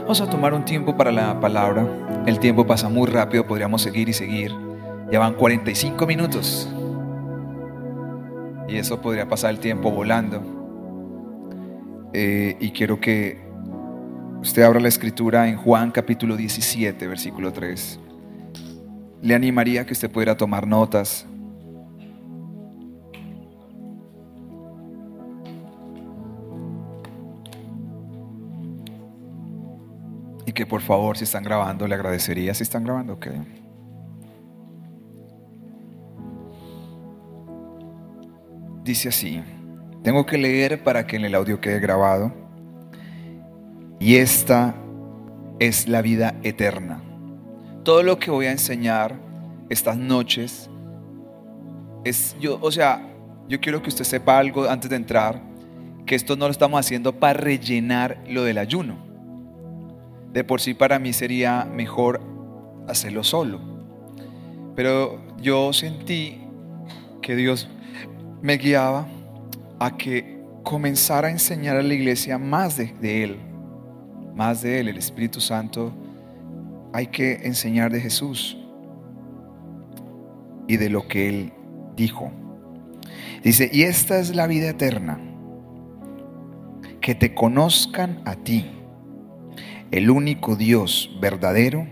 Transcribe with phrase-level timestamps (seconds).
[0.00, 1.86] Vamos a tomar un tiempo para la palabra.
[2.26, 4.52] El tiempo pasa muy rápido, podríamos seguir y seguir.
[5.10, 6.68] Ya van 45 minutos.
[8.68, 10.42] Y eso podría pasar el tiempo volando.
[12.12, 13.38] Eh, y quiero que
[14.40, 18.00] usted abra la escritura en Juan capítulo 17, versículo 3.
[19.22, 21.26] Le animaría que usted pudiera tomar notas.
[30.56, 32.52] Que por favor, si están grabando, le agradecería.
[32.52, 33.28] Si están grabando, ok.
[38.82, 39.40] Dice así,
[40.02, 42.32] tengo que leer para que en el audio quede grabado.
[44.00, 44.74] Y esta
[45.60, 47.02] es la vida eterna.
[47.84, 49.14] Todo lo que voy a enseñar
[49.68, 50.68] estas noches
[52.04, 53.08] es yo, o sea,
[53.48, 55.42] yo quiero que usted sepa algo antes de entrar,
[56.04, 59.05] que esto no lo estamos haciendo para rellenar lo del ayuno
[60.36, 62.20] de por sí para mí sería mejor
[62.86, 63.58] hacerlo solo.
[64.74, 66.42] Pero yo sentí
[67.22, 67.70] que Dios
[68.42, 69.06] me guiaba
[69.78, 73.38] a que comenzara a enseñar a la iglesia más de, Él,
[74.34, 75.90] más de Él, el Espíritu Santo.
[76.92, 78.58] Hay que enseñar de Jesús
[80.68, 81.52] y de lo que Él
[81.96, 82.30] dijo.
[83.42, 85.18] Dice, y esta es la vida eterna,
[87.00, 88.75] que te conozcan a ti
[89.90, 91.86] el único Dios verdadero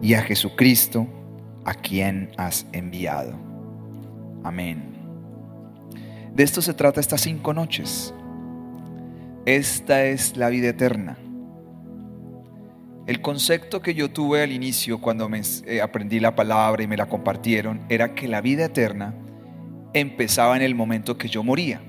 [0.00, 1.06] y a Jesucristo
[1.64, 3.34] a quien has enviado.
[4.44, 4.96] Amén.
[6.34, 8.14] De esto se trata estas cinco noches.
[9.44, 11.18] Esta es la vida eterna.
[13.06, 16.96] El concepto que yo tuve al inicio cuando me eh, aprendí la palabra y me
[16.96, 19.14] la compartieron era que la vida eterna
[19.94, 21.80] empezaba en el momento que yo moría.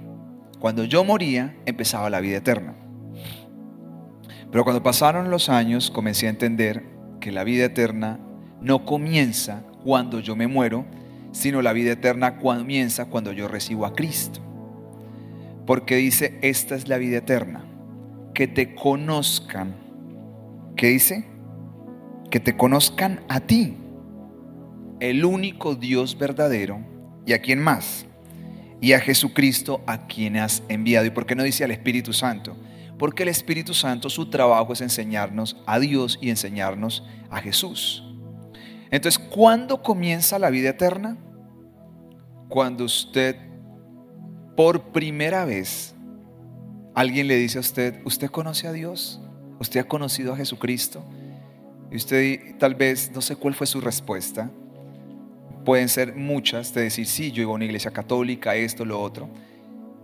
[0.60, 2.74] Cuando yo moría empezaba la vida eterna.
[4.52, 6.84] Pero cuando pasaron los años comencé a entender
[7.20, 8.20] que la vida eterna
[8.62, 10.86] no comienza cuando yo me muero,
[11.32, 14.40] sino la vida eterna comienza cuando yo recibo a Cristo.
[15.66, 17.64] Porque dice, esta es la vida eterna,
[18.34, 19.76] que te conozcan.
[20.76, 21.26] ¿Qué dice?
[22.32, 23.78] Que te conozcan a ti,
[25.00, 26.80] el único Dios verdadero,
[27.26, 28.08] y a quién más,
[28.82, 31.06] y a Jesucristo a quien has enviado.
[31.06, 32.56] ¿Y por qué no dice al Espíritu Santo?
[33.00, 38.04] Porque el Espíritu Santo, su trabajo es enseñarnos a Dios y enseñarnos a Jesús.
[38.92, 41.18] Entonces, ¿cuándo comienza la vida eterna?
[42.50, 43.38] Cuando usted,
[44.58, 45.96] por primera vez,
[46.94, 49.22] alguien le dice a usted, ¿usted conoce a Dios?
[49.60, 51.02] ¿Usted ha conocido a Jesucristo?
[51.92, 54.52] Y usted tal vez, no sé cuál fue su respuesta.
[55.64, 59.30] Pueden ser muchas de decir, sí, yo iba a una iglesia católica, esto, lo otro.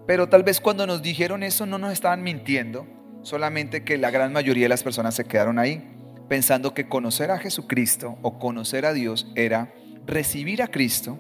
[0.08, 2.88] Pero tal vez cuando nos dijeron eso no nos estaban mintiendo,
[3.24, 5.88] solamente que la gran mayoría de las personas se quedaron ahí,
[6.30, 9.74] pensando que conocer a Jesucristo o conocer a Dios era
[10.06, 11.20] recibir a Cristo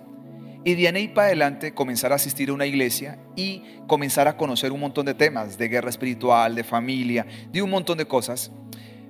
[0.63, 4.71] y de ahí para adelante comenzar a asistir a una iglesia y comenzar a conocer
[4.71, 8.51] un montón de temas, de guerra espiritual, de familia, de un montón de cosas.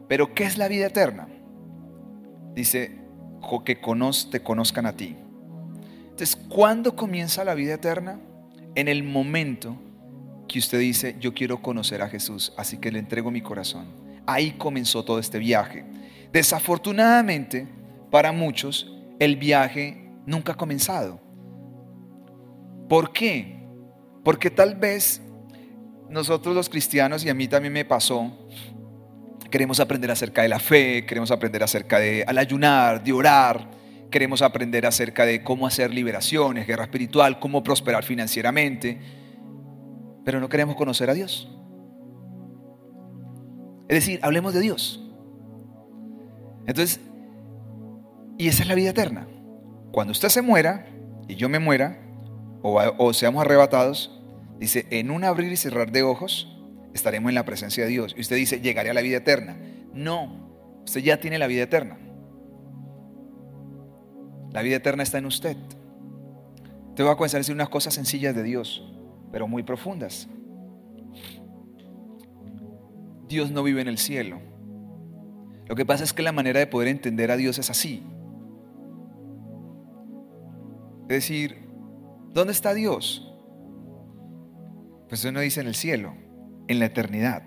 [0.09, 1.29] Pero ¿qué es la vida eterna?
[2.53, 2.99] Dice,
[3.63, 3.75] que
[4.31, 5.15] te conozcan a ti.
[6.03, 8.19] Entonces, ¿cuándo comienza la vida eterna?
[8.75, 9.77] En el momento
[10.47, 13.87] que usted dice, yo quiero conocer a Jesús, así que le entrego mi corazón.
[14.25, 15.85] Ahí comenzó todo este viaje.
[16.31, 17.67] Desafortunadamente,
[18.11, 21.19] para muchos, el viaje nunca ha comenzado.
[22.89, 23.59] ¿Por qué?
[24.23, 25.21] Porque tal vez
[26.09, 28.31] nosotros los cristianos, y a mí también me pasó,
[29.49, 33.69] queremos aprender acerca de la fe, queremos aprender acerca de al ayunar, de orar,
[34.15, 38.97] queremos aprender acerca de cómo hacer liberaciones, guerra espiritual, cómo prosperar financieramente,
[40.23, 41.51] pero no queremos conocer a Dios.
[43.89, 45.03] Es decir, hablemos de Dios.
[46.65, 47.01] Entonces,
[48.37, 49.27] y esa es la vida eterna.
[49.91, 50.87] Cuando usted se muera
[51.27, 51.99] y yo me muera,
[52.61, 54.23] o, o seamos arrebatados,
[54.57, 56.57] dice, en un abrir y cerrar de ojos,
[56.93, 58.15] estaremos en la presencia de Dios.
[58.17, 59.57] Y usted dice, llegaré a la vida eterna.
[59.93, 61.97] No, usted ya tiene la vida eterna.
[64.55, 65.57] La vida eterna está en usted.
[66.95, 68.89] Te voy a comenzar a decir unas cosas sencillas de Dios,
[69.29, 70.29] pero muy profundas.
[73.27, 74.39] Dios no vive en el cielo.
[75.67, 78.01] Lo que pasa es que la manera de poder entender a Dios es así.
[81.01, 81.67] Es decir,
[82.31, 83.29] ¿dónde está Dios?
[85.09, 86.13] Pues uno dice en el cielo,
[86.69, 87.43] en la eternidad.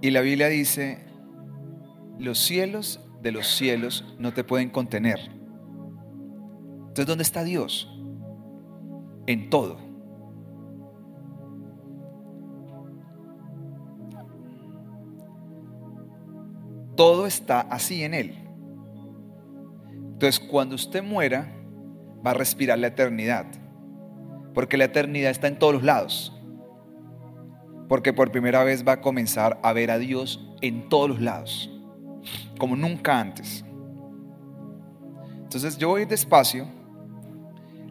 [0.00, 1.05] Y la Biblia dice,
[2.18, 5.18] los cielos de los cielos no te pueden contener.
[6.88, 7.92] Entonces, ¿dónde está Dios?
[9.26, 9.78] En todo.
[16.96, 18.34] Todo está así en Él.
[20.12, 21.52] Entonces, cuando usted muera,
[22.26, 23.46] va a respirar la eternidad.
[24.54, 26.32] Porque la eternidad está en todos los lados.
[27.88, 31.75] Porque por primera vez va a comenzar a ver a Dios en todos los lados.
[32.58, 33.64] Como nunca antes.
[35.42, 36.66] Entonces yo voy despacio.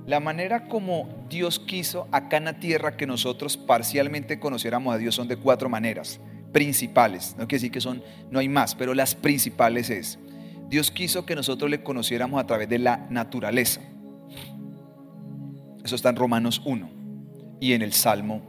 [0.05, 5.15] La manera como Dios quiso acá en la tierra que nosotros parcialmente conociéramos a Dios
[5.15, 6.19] son de cuatro maneras
[6.51, 7.35] principales.
[7.37, 10.19] No quiere decir que son, no hay más, pero las principales es.
[10.69, 13.81] Dios quiso que nosotros le conociéramos a través de la naturaleza.
[15.83, 16.89] Eso está en Romanos 1
[17.59, 18.41] y en el Salmo.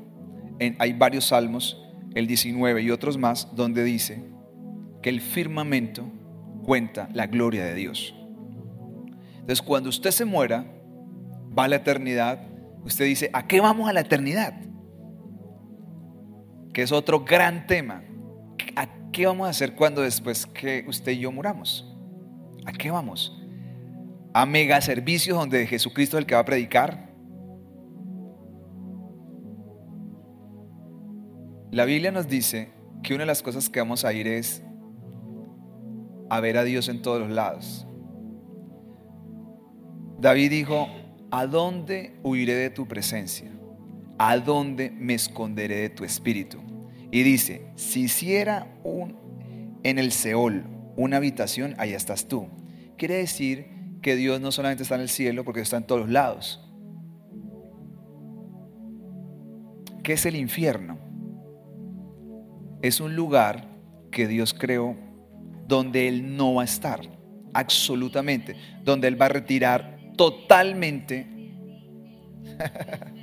[0.79, 1.83] hay varios salmos,
[2.15, 4.36] el 19 y otros más, donde dice
[5.07, 6.05] que el firmamento
[6.65, 8.13] cuenta la gloria de Dios.
[9.35, 10.67] Entonces, cuando usted se muera,
[11.57, 12.41] va a la eternidad,
[12.83, 14.55] usted dice, ¿a qué vamos a la eternidad?
[16.75, 18.03] Que es otro gran tema.
[18.75, 21.97] ¿A qué vamos a hacer cuando después que usted y yo muramos?
[22.65, 23.41] ¿A qué vamos?
[24.35, 27.13] ¿A mega servicios donde Jesucristo es el que va a predicar?
[31.71, 32.73] La Biblia nos dice
[33.05, 34.66] que una de las cosas que vamos a ir es
[36.29, 37.87] a ver a Dios en todos los lados.
[40.19, 40.89] David dijo,
[41.31, 43.51] ¿a dónde huiré de tu presencia?
[44.19, 46.59] ¿A dónde me esconderé de tu espíritu?
[47.11, 49.17] Y dice, si hiciera un,
[49.83, 50.65] en el Seol
[50.97, 52.49] una habitación, ahí estás tú.
[52.97, 56.63] Quiere decir que Dios no solamente está en el cielo, porque está en todos lados.
[60.03, 60.99] ¿Qué es el infierno?
[62.81, 63.69] Es un lugar
[64.11, 64.97] que Dios creó
[65.67, 67.01] donde Él no va a estar,
[67.53, 71.27] absolutamente, donde Él va a retirar totalmente.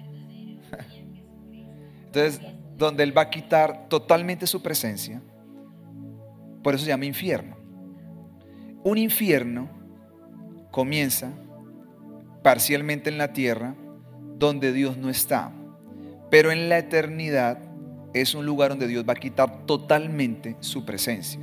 [2.05, 2.41] Entonces,
[2.77, 5.21] donde Él va a quitar totalmente su presencia,
[6.61, 7.57] por eso se llama infierno.
[8.83, 9.69] Un infierno
[10.71, 11.31] comienza
[12.43, 13.75] parcialmente en la tierra,
[14.37, 15.53] donde Dios no está,
[16.29, 17.59] pero en la eternidad
[18.13, 21.39] es un lugar donde Dios va a quitar totalmente su presencia.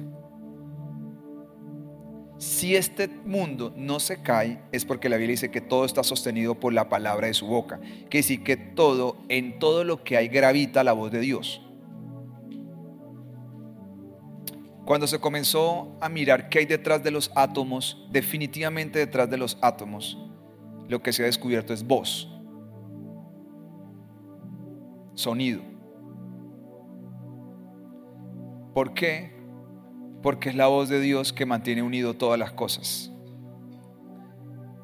[2.41, 6.55] Si este mundo no se cae, es porque la Biblia dice que todo está sostenido
[6.55, 7.79] por la palabra de su boca.
[8.09, 11.61] Que decir que todo, en todo lo que hay, gravita la voz de Dios.
[14.87, 19.59] Cuando se comenzó a mirar qué hay detrás de los átomos, definitivamente detrás de los
[19.61, 20.17] átomos,
[20.89, 22.27] lo que se ha descubierto es voz,
[25.13, 25.61] sonido.
[28.73, 29.40] ¿Por qué?
[30.23, 33.11] Porque es la voz de Dios que mantiene unido todas las cosas.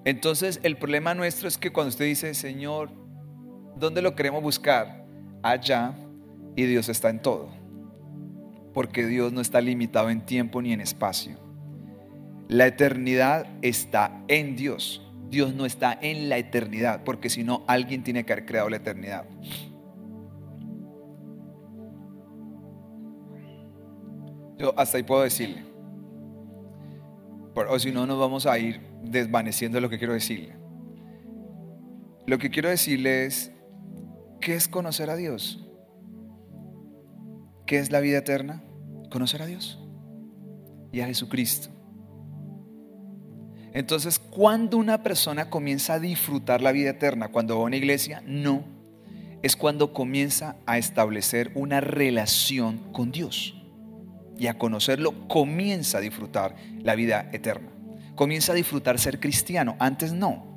[0.04, 2.90] Entonces el problema nuestro es que cuando usted dice, Señor,
[3.76, 5.04] ¿dónde lo queremos buscar?
[5.42, 5.96] Allá
[6.54, 7.50] y Dios está en todo.
[8.72, 11.38] Porque Dios no está limitado en tiempo ni en espacio.
[12.48, 15.02] La eternidad está en Dios.
[15.28, 18.76] Dios no está en la eternidad, porque si no, alguien tiene que haber creado la
[18.76, 19.24] eternidad.
[24.58, 25.64] Yo hasta ahí puedo decirle.
[27.68, 30.56] O si no, nos vamos a ir desvaneciendo lo que quiero decirle.
[32.26, 33.52] Lo que quiero decirle es,
[34.40, 35.64] ¿qué es conocer a Dios?
[37.66, 38.62] ¿Qué es la vida eterna?
[39.10, 39.78] Conocer a Dios
[40.92, 41.68] y a Jesucristo.
[43.72, 47.28] Entonces, cuando una persona comienza a disfrutar la vida eterna?
[47.28, 48.22] ¿Cuando va a una iglesia?
[48.26, 48.64] No.
[49.42, 53.54] Es cuando comienza a establecer una relación con Dios
[54.38, 57.68] y a conocerlo, comienza a disfrutar la vida eterna.
[58.14, 59.76] Comienza a disfrutar ser cristiano.
[59.78, 60.56] Antes no.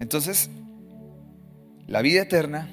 [0.00, 0.50] Entonces,
[1.86, 2.68] la vida eterna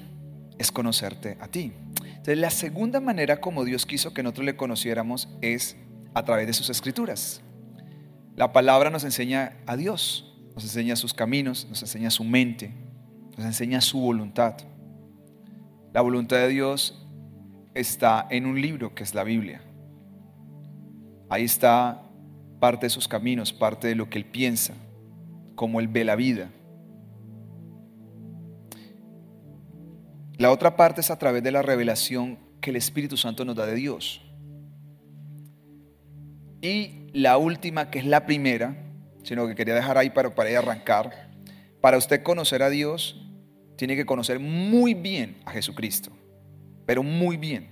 [0.58, 1.72] es conocerte a ti.
[2.04, 5.76] Entonces, la segunda manera como Dios quiso que nosotros le conociéramos es
[6.14, 7.42] a través de sus escrituras.
[8.34, 12.72] La palabra nos enseña a Dios, nos enseña sus caminos, nos enseña su mente,
[13.36, 14.56] nos enseña su voluntad.
[15.92, 17.05] La voluntad de Dios
[17.76, 19.60] está en un libro que es la Biblia.
[21.28, 22.02] Ahí está
[22.58, 24.74] parte de sus caminos, parte de lo que él piensa,
[25.54, 26.50] cómo él ve la vida.
[30.38, 33.66] La otra parte es a través de la revelación que el Espíritu Santo nos da
[33.66, 34.22] de Dios.
[36.62, 38.76] Y la última, que es la primera,
[39.22, 41.30] sino que quería dejar ahí para, para arrancar,
[41.80, 43.22] para usted conocer a Dios,
[43.76, 46.10] tiene que conocer muy bien a Jesucristo
[46.86, 47.68] pero muy bien.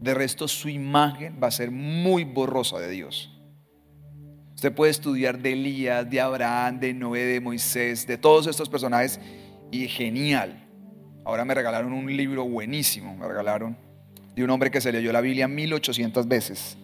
[0.00, 3.34] De resto, su imagen va a ser muy borrosa de Dios.
[4.54, 9.20] Usted puede estudiar de Elías, de Abraham, de Noé, de Moisés, de todos estos personajes
[9.70, 10.68] y genial.
[11.24, 13.76] Ahora me regalaron un libro buenísimo, me regalaron
[14.34, 16.76] de un hombre que se leyó la Biblia 1800 veces.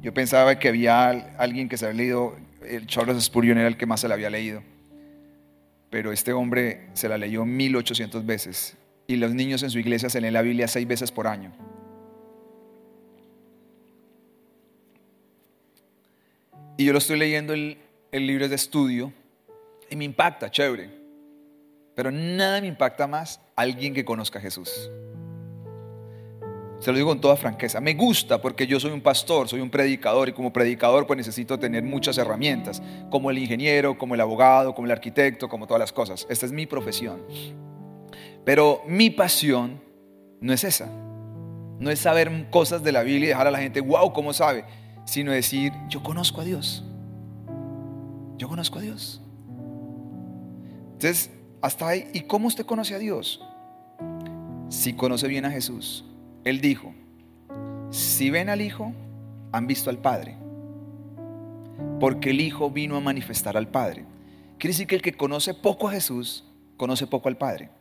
[0.00, 1.08] Yo pensaba que había
[1.38, 4.30] alguien que se había leído, el Charles Spurgeon era el que más se la había
[4.30, 4.62] leído.
[5.90, 8.76] Pero este hombre se la leyó 1800 veces.
[9.08, 11.50] Y los niños en su iglesia se leen la Biblia seis veces por año.
[16.76, 17.78] Y yo lo estoy leyendo el,
[18.12, 19.12] el libro de estudio
[19.90, 20.90] y me impacta, chévere.
[21.96, 24.90] Pero nada me impacta más alguien que conozca a Jesús.
[26.78, 27.80] Se lo digo con toda franqueza.
[27.80, 31.58] Me gusta porque yo soy un pastor, soy un predicador y como predicador pues necesito
[31.58, 35.92] tener muchas herramientas, como el ingeniero, como el abogado, como el arquitecto, como todas las
[35.92, 36.26] cosas.
[36.30, 37.20] Esta es mi profesión.
[38.48, 39.78] Pero mi pasión
[40.40, 40.86] no es esa.
[41.78, 44.64] No es saber cosas de la Biblia y dejar a la gente, wow, ¿cómo sabe?
[45.04, 46.82] Sino decir, yo conozco a Dios.
[48.38, 49.20] Yo conozco a Dios.
[50.94, 52.08] Entonces, hasta ahí.
[52.14, 53.44] ¿Y cómo usted conoce a Dios?
[54.70, 56.06] Si conoce bien a Jesús.
[56.44, 56.94] Él dijo,
[57.90, 58.94] si ven al Hijo,
[59.52, 60.38] han visto al Padre.
[62.00, 64.06] Porque el Hijo vino a manifestar al Padre.
[64.56, 66.46] Quiere decir que el que conoce poco a Jesús,
[66.78, 67.76] conoce poco al Padre.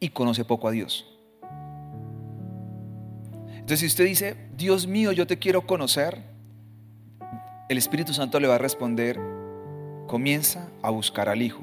[0.00, 1.06] Y conoce poco a Dios.
[3.52, 6.22] Entonces si usted dice, Dios mío, yo te quiero conocer,
[7.68, 9.20] el Espíritu Santo le va a responder,
[10.08, 11.62] comienza a buscar al Hijo.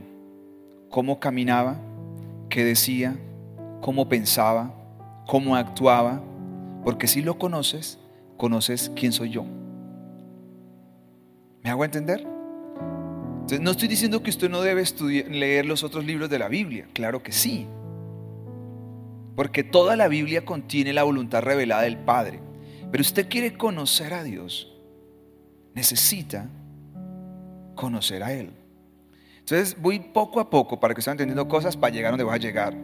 [0.90, 1.76] Cómo caminaba,
[2.50, 3.18] qué decía,
[3.82, 4.74] cómo pensaba,
[5.26, 6.22] cómo actuaba,
[6.86, 8.00] porque si lo conoces,
[8.38, 9.46] conoces quién soy yo.
[11.64, 12.26] ¿Me hago entender?
[13.42, 14.84] Entonces, no estoy diciendo que usted no debe
[15.30, 17.68] leer los otros libros de la Biblia, claro que sí.
[19.38, 22.40] Porque toda la Biblia contiene la voluntad revelada del Padre.
[22.92, 24.76] Pero usted quiere conocer a Dios,
[25.76, 26.50] necesita
[27.76, 28.52] conocer a Él.
[29.38, 32.38] Entonces voy poco a poco para que estén entendiendo cosas para llegar donde voy a
[32.38, 32.76] llegar.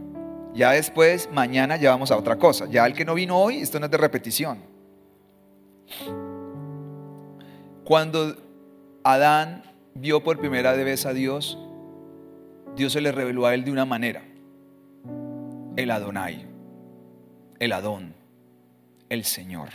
[0.53, 2.67] Ya después, mañana ya vamos a otra cosa.
[2.69, 4.59] Ya el que no vino hoy, esto no es de repetición.
[7.83, 8.37] Cuando
[9.03, 9.63] Adán
[9.95, 11.57] vio por primera vez a Dios,
[12.75, 14.21] Dios se le reveló a él de una manera.
[15.75, 16.45] El Adonai,
[17.59, 18.13] el Adón,
[19.09, 19.69] el Señor.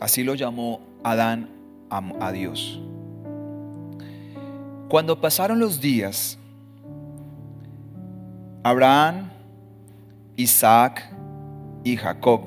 [0.00, 1.48] Así lo llamó Adán
[1.90, 2.80] a Dios.
[4.88, 6.38] Cuando pasaron los días,
[8.62, 9.30] Abraham,
[10.36, 11.10] Isaac
[11.82, 12.42] y Jacob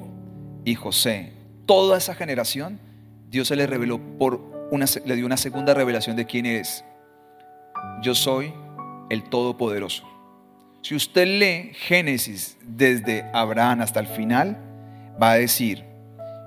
[0.66, 1.34] y José,
[1.66, 2.80] toda esa generación,
[3.32, 6.86] Dios se le reveló por una, le dio una segunda revelación de quién es.
[8.04, 8.54] Yo soy
[9.10, 10.13] el Todopoderoso.
[10.84, 14.58] Si usted lee Génesis desde Abraham hasta el final,
[15.22, 15.86] va a decir,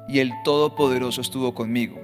[0.08, 1.98] y el Todopoderoso estuvo conmigo.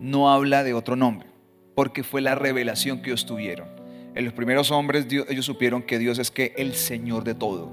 [0.00, 1.28] No habla de otro nombre,
[1.76, 3.68] porque fue la revelación que ellos tuvieron.
[4.16, 7.70] En los primeros hombres ellos supieron que Dios es que el Señor de todo.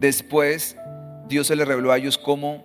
[0.00, 0.76] Después
[1.28, 2.64] Dios se les reveló a ellos como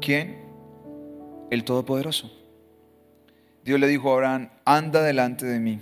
[0.00, 0.38] ¿quién?
[1.50, 2.32] El Todopoderoso.
[3.66, 5.78] Dios le dijo a Abraham, anda delante de mí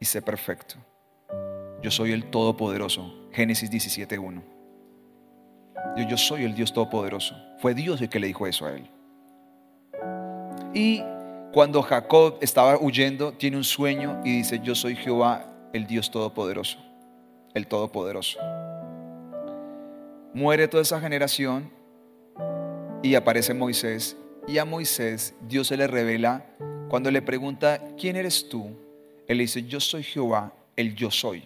[0.00, 0.76] y sé perfecto.
[1.82, 3.28] Yo soy el Todopoderoso.
[3.32, 4.42] Génesis 17.1.
[5.96, 7.36] Yo, yo soy el Dios Todopoderoso.
[7.58, 8.90] Fue Dios el que le dijo eso a él.
[10.74, 11.02] Y
[11.52, 16.78] cuando Jacob estaba huyendo, tiene un sueño y dice, yo soy Jehová, el Dios Todopoderoso,
[17.54, 18.38] el Todopoderoso.
[20.32, 21.70] Muere toda esa generación
[23.02, 24.16] y aparece Moisés.
[24.46, 26.46] Y a Moisés Dios se le revela
[26.88, 28.76] cuando le pregunta, ¿quién eres tú?
[29.30, 31.44] Él dice, yo soy Jehová, el yo soy.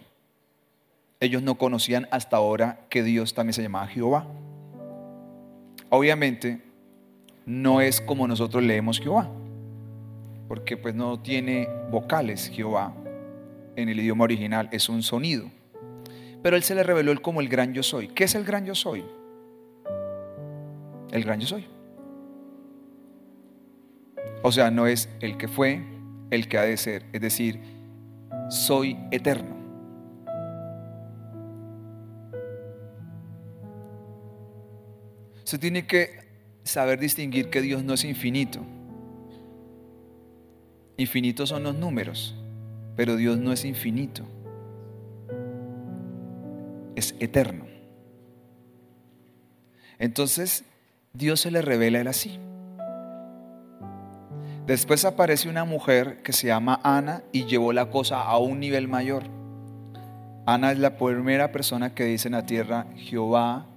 [1.19, 4.27] Ellos no conocían hasta ahora que Dios también se llamaba Jehová.
[5.89, 6.61] Obviamente,
[7.45, 9.29] no es como nosotros leemos Jehová
[10.47, 12.93] porque pues no tiene vocales Jehová
[13.75, 15.49] en el idioma original, es un sonido.
[16.41, 18.07] Pero él se le reveló como el gran yo soy.
[18.09, 19.03] ¿Qué es el gran yo soy?
[21.11, 21.65] El gran yo soy.
[24.43, 25.81] O sea, no es el que fue,
[26.29, 27.59] el que ha de ser, es decir,
[28.49, 29.55] soy eterno.
[35.43, 36.09] Se tiene que
[36.63, 38.61] saber distinguir que Dios no es infinito.
[40.97, 42.35] Infinitos son los números,
[42.95, 44.23] pero Dios no es infinito.
[46.95, 47.65] Es eterno.
[49.99, 50.63] Entonces,
[51.13, 52.39] Dios se le revela a él así.
[54.65, 58.87] Después aparece una mujer que se llama Ana y llevó la cosa a un nivel
[58.87, 59.23] mayor.
[60.47, 63.67] Ana es la primera persona que dice en la tierra, Jehová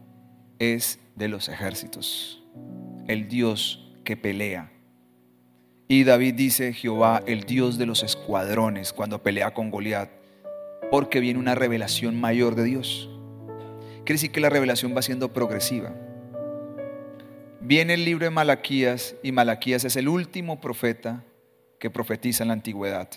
[0.59, 2.43] es de los ejércitos,
[3.07, 4.73] el Dios que pelea.
[5.89, 10.11] Y David dice, Jehová, el Dios de los escuadrones, cuando pelea con Goliat.
[10.91, 13.11] porque viene una revelación mayor de Dios.
[14.07, 15.93] Quiere decir que la revelación va siendo progresiva.
[17.61, 21.25] Viene el libro de Malaquías y Malaquías es el último profeta
[21.81, 23.09] que profetiza en la antigüedad.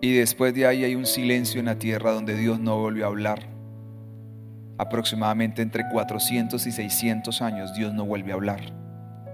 [0.00, 3.08] Y después de ahí hay un silencio en la tierra donde Dios no volvió a
[3.08, 3.48] hablar.
[4.78, 8.60] Aproximadamente entre 400 y 600 años Dios no vuelve a hablar.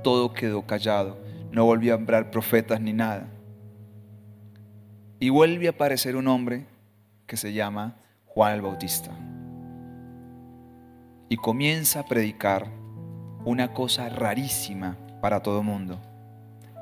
[0.02, 1.18] Todo quedó callado.
[1.52, 3.28] No volvió a hablar profetas ni nada.
[5.20, 6.66] Y vuelve a aparecer un hombre
[7.26, 9.10] que se llama Juan el Bautista.
[11.30, 12.66] Y comienza a predicar
[13.44, 16.00] una cosa rarísima para todo mundo.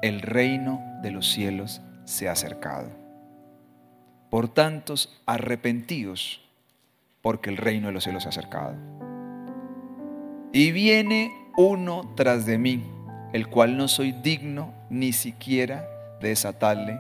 [0.01, 2.91] El reino de los cielos se ha acercado.
[4.31, 6.41] Por tantos, arrepentidos,
[7.21, 8.75] porque el reino de los cielos se ha acercado.
[10.55, 12.83] Y viene uno tras de mí,
[13.35, 15.87] el cual no soy digno ni siquiera
[16.23, 16.99] de desatarle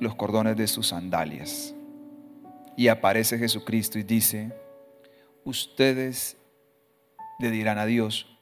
[0.00, 1.76] los cordones de sus sandalias.
[2.76, 4.61] Y aparece Jesucristo y dice,
[5.44, 6.36] ustedes
[7.38, 8.38] le dirán a Dios,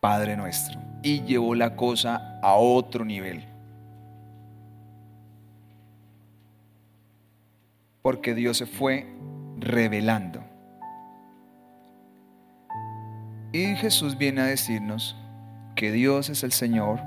[0.00, 0.80] Padre nuestro.
[1.02, 3.44] Y llevó la cosa a otro nivel.
[8.02, 9.06] Porque Dios se fue
[9.58, 10.42] revelando.
[13.52, 15.16] Y Jesús viene a decirnos
[15.74, 17.00] que Dios es el Señor,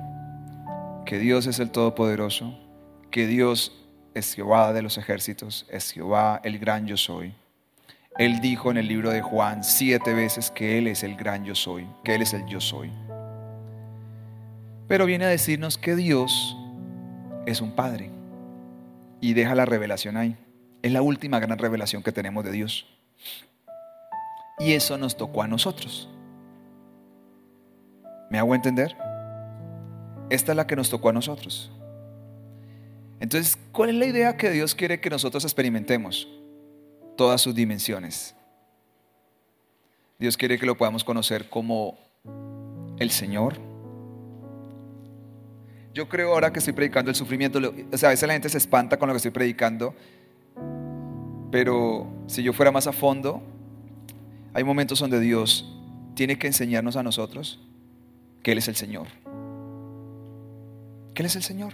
[1.06, 2.58] que Dios es el Todopoderoso,
[3.12, 3.72] que Dios
[4.14, 7.34] es Jehová de los ejércitos, es Jehová el gran yo soy.
[8.22, 11.56] Él dijo en el libro de Juan siete veces que Él es el gran yo
[11.56, 12.92] soy, que Él es el yo soy.
[14.88, 16.56] Pero viene a decirnos que Dios
[17.48, 18.12] es un Padre
[19.22, 20.38] y deja la revelación ahí.
[20.84, 22.86] Es la última gran revelación que tenemos de Dios.
[24.60, 26.08] Y eso nos tocó a nosotros.
[28.30, 28.96] ¿Me hago entender?
[30.30, 31.72] Esta es la que nos tocó a nosotros.
[33.20, 36.28] Entonces, ¿cuál es la idea que Dios quiere que nosotros experimentemos?
[37.16, 38.36] Todas sus dimensiones.
[40.20, 41.98] Dios quiere que lo podamos conocer como
[43.00, 43.56] el Señor.
[45.94, 47.60] Yo creo ahora que estoy predicando el sufrimiento,
[47.92, 49.94] o sea, a veces la gente se espanta con lo que estoy predicando,
[51.52, 53.42] pero si yo fuera más a fondo,
[54.54, 55.74] hay momentos donde Dios
[56.16, 57.60] tiene que enseñarnos a nosotros
[58.42, 59.08] que Él es el Señor.
[61.14, 61.74] Que Él es el Señor.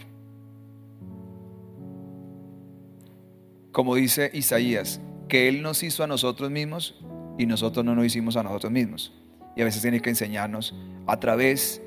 [3.77, 6.95] como dice Isaías, que Él nos hizo a nosotros mismos
[7.37, 9.13] y nosotros no nos hicimos a nosotros mismos.
[9.55, 11.81] Y a veces tiene que enseñarnos a través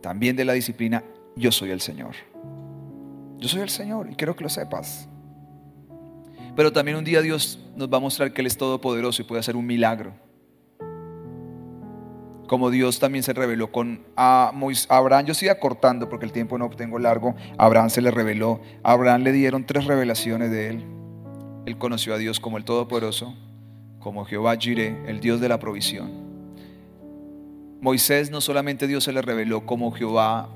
[0.00, 1.04] también de la disciplina,
[1.36, 2.14] yo soy el Señor.
[3.38, 5.08] Yo soy el Señor y quiero que lo sepas.
[6.56, 9.40] Pero también un día Dios nos va a mostrar que Él es todopoderoso y puede
[9.40, 10.12] hacer un milagro.
[12.46, 14.52] Como Dios también se reveló con a
[14.88, 18.92] Abraham, yo estoy acortando porque el tiempo no tengo largo, Abraham se le reveló, a
[18.92, 20.84] Abraham le dieron tres revelaciones de Él.
[21.66, 23.34] Él conoció a Dios como el Todopoderoso,
[23.98, 26.10] como Jehová Jireh, el Dios de la provisión.
[27.80, 30.48] Moisés no solamente Dios se le reveló como Jehová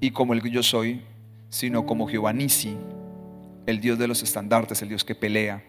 [0.00, 1.02] y como el que yo soy,
[1.48, 2.76] sino como Jehová Nisi,
[3.66, 5.64] el Dios de los estandartes, el Dios que pelea.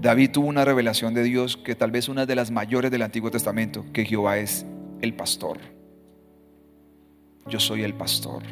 [0.00, 3.30] David tuvo una revelación de Dios que tal vez una de las mayores del Antiguo
[3.30, 4.64] Testamento, que Jehová es
[5.00, 5.58] el pastor.
[7.46, 8.42] Yo soy el pastor.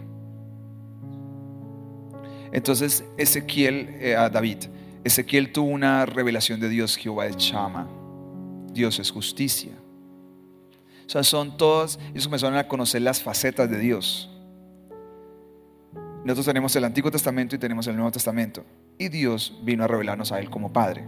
[2.52, 4.58] Entonces Ezequiel, eh, a David,
[5.04, 7.88] Ezequiel tuvo una revelación de Dios, Jehová es Chama,
[8.72, 9.72] Dios es justicia.
[11.06, 14.28] O sea, son todos, ellos comenzaron a conocer las facetas de Dios.
[16.24, 18.64] Nosotros tenemos el Antiguo Testamento y tenemos el Nuevo Testamento.
[18.98, 21.04] Y Dios vino a revelarnos a Él como Padre.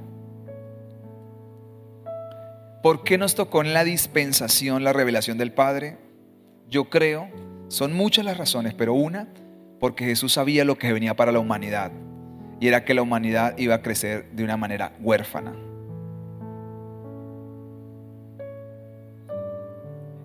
[2.85, 5.99] ¿Por qué nos tocó en la dispensación la revelación del Padre?
[6.71, 7.29] Yo creo,
[7.67, 9.27] son muchas las razones, pero una
[9.81, 11.93] porque Jesús sabía lo que venía para la humanidad
[12.61, 15.55] y era que la humanidad iba a crecer de una manera huérfana.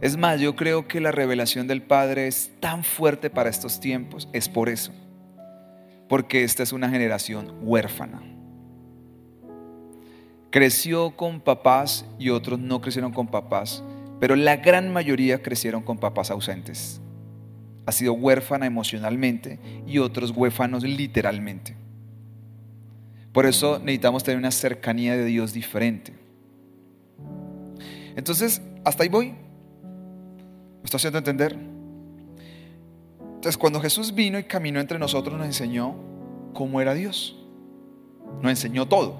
[0.02, 4.28] Es más, yo creo que la revelación del Padre es tan fuerte para estos tiempos,
[4.34, 4.92] es por eso,
[6.10, 8.22] porque esta es una generación huérfana.
[10.50, 13.84] Creció con papás y otros no crecieron con papás,
[14.20, 17.03] pero la gran mayoría crecieron con papás ausentes
[17.86, 21.76] ha sido huérfana emocionalmente y otros huérfanos literalmente.
[23.32, 26.13] Por eso necesitamos tener una cercanía de Dios diferente.
[28.15, 29.32] Entonces, hasta ahí voy.
[29.32, 31.58] ¿Me estoy haciendo entender?
[33.36, 35.96] Entonces, cuando Jesús vino y caminó entre nosotros, nos enseñó
[36.54, 37.36] cómo era Dios.
[38.41, 39.17] Nos enseñó todo.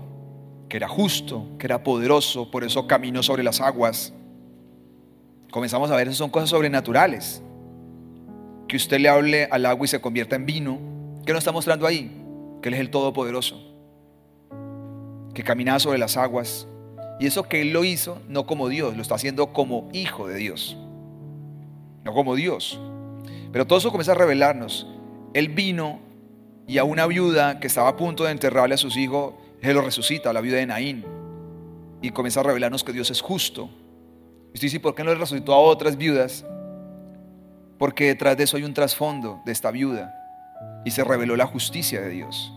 [0.70, 4.14] Que era justo, que era poderoso, por eso caminó sobre las aguas.
[5.52, 7.42] Comenzamos a ver, eso son cosas sobrenaturales
[8.74, 10.80] que usted le hable al agua y se convierta en vino,
[11.28, 12.10] ¿Qué nos está mostrando ahí?
[12.60, 13.62] Que Él es el Todopoderoso,
[15.36, 16.68] que caminaba sobre las aguas.
[17.20, 20.38] Y eso que Él lo hizo no como Dios, lo está haciendo como hijo de
[20.38, 20.76] Dios,
[22.04, 22.80] no como Dios.
[23.52, 24.88] Pero todo eso comienza a revelarnos.
[25.36, 26.00] Él vino
[26.66, 29.84] y a una viuda que estaba a punto de enterrarle a sus hijos, Él lo
[29.84, 31.06] resucita, la viuda de Naín.
[32.02, 33.70] Y comienza a revelarnos que Dios es justo.
[34.48, 36.44] Y usted dice, ¿por qué no le resucitó a otras viudas?
[37.78, 40.14] Porque detrás de eso hay un trasfondo de esta viuda
[40.86, 42.54] y se reveló la justicia de Dios.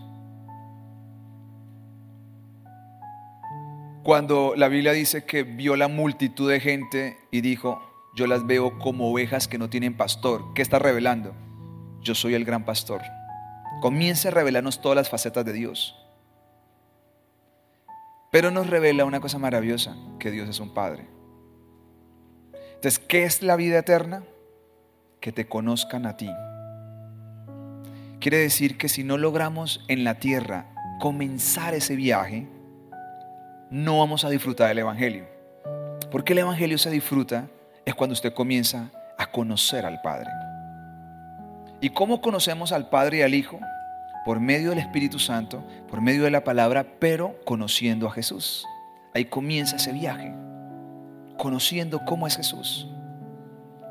[4.03, 7.81] Cuando la Biblia dice que vio la multitud de gente y dijo,
[8.15, 11.35] yo las veo como ovejas que no tienen pastor, ¿qué está revelando?
[12.01, 13.01] Yo soy el gran pastor.
[13.81, 15.95] Comienza a revelarnos todas las facetas de Dios.
[18.31, 21.07] Pero nos revela una cosa maravillosa, que Dios es un Padre.
[22.75, 24.23] Entonces, ¿qué es la vida eterna?
[25.19, 26.29] Que te conozcan a ti.
[28.19, 30.65] Quiere decir que si no logramos en la tierra
[30.99, 32.47] comenzar ese viaje,
[33.69, 35.25] no vamos a disfrutar del Evangelio.
[36.11, 37.47] Porque el Evangelio se disfruta
[37.85, 40.29] es cuando usted comienza a conocer al Padre.
[41.79, 43.59] ¿Y cómo conocemos al Padre y al Hijo?
[44.25, 48.65] Por medio del Espíritu Santo, por medio de la palabra, pero conociendo a Jesús.
[49.13, 50.33] Ahí comienza ese viaje,
[51.37, 52.89] conociendo cómo es Jesús,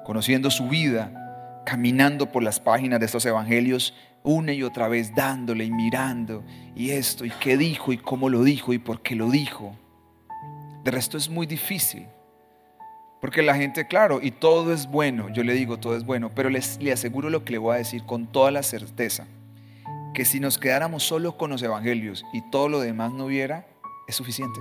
[0.07, 3.93] conociendo su vida, caminando por las páginas de estos evangelios
[4.23, 6.45] una y otra vez, dándole y mirando,
[6.77, 9.75] y esto, y qué dijo, y cómo lo dijo, y por qué lo dijo.
[10.85, 12.07] De resto es muy difícil.
[13.21, 16.51] Porque la gente, claro, y todo es bueno, yo le digo todo es bueno, pero
[16.51, 19.27] les, le aseguro lo que le voy a decir con toda la certeza,
[20.15, 23.67] que si nos quedáramos solo con los evangelios y todo lo demás no hubiera,
[24.07, 24.61] es suficiente.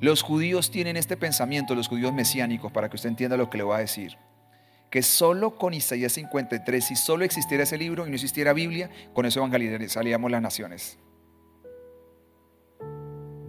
[0.00, 3.64] Los judíos tienen este pensamiento, los judíos mesiánicos, para que usted entienda lo que le
[3.64, 4.16] voy a decir,
[4.90, 9.26] que solo con Isaías 53, si solo existiera ese libro y no existiera Biblia, con
[9.26, 10.98] eso evangelizaríamos las naciones.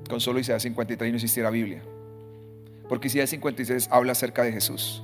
[0.09, 1.83] Con solo Isaías 53 y no existiera Biblia.
[2.87, 5.03] Porque Isaías 56 habla acerca de Jesús.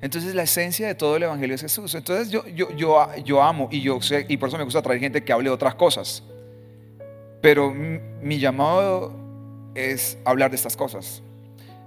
[0.00, 1.94] Entonces la esencia de todo el Evangelio es Jesús.
[1.94, 5.00] Entonces yo, yo, yo, yo amo y yo sé, y por eso me gusta traer
[5.00, 6.22] gente que hable de otras cosas.
[7.40, 9.12] Pero mi llamado
[9.74, 11.22] es hablar de estas cosas.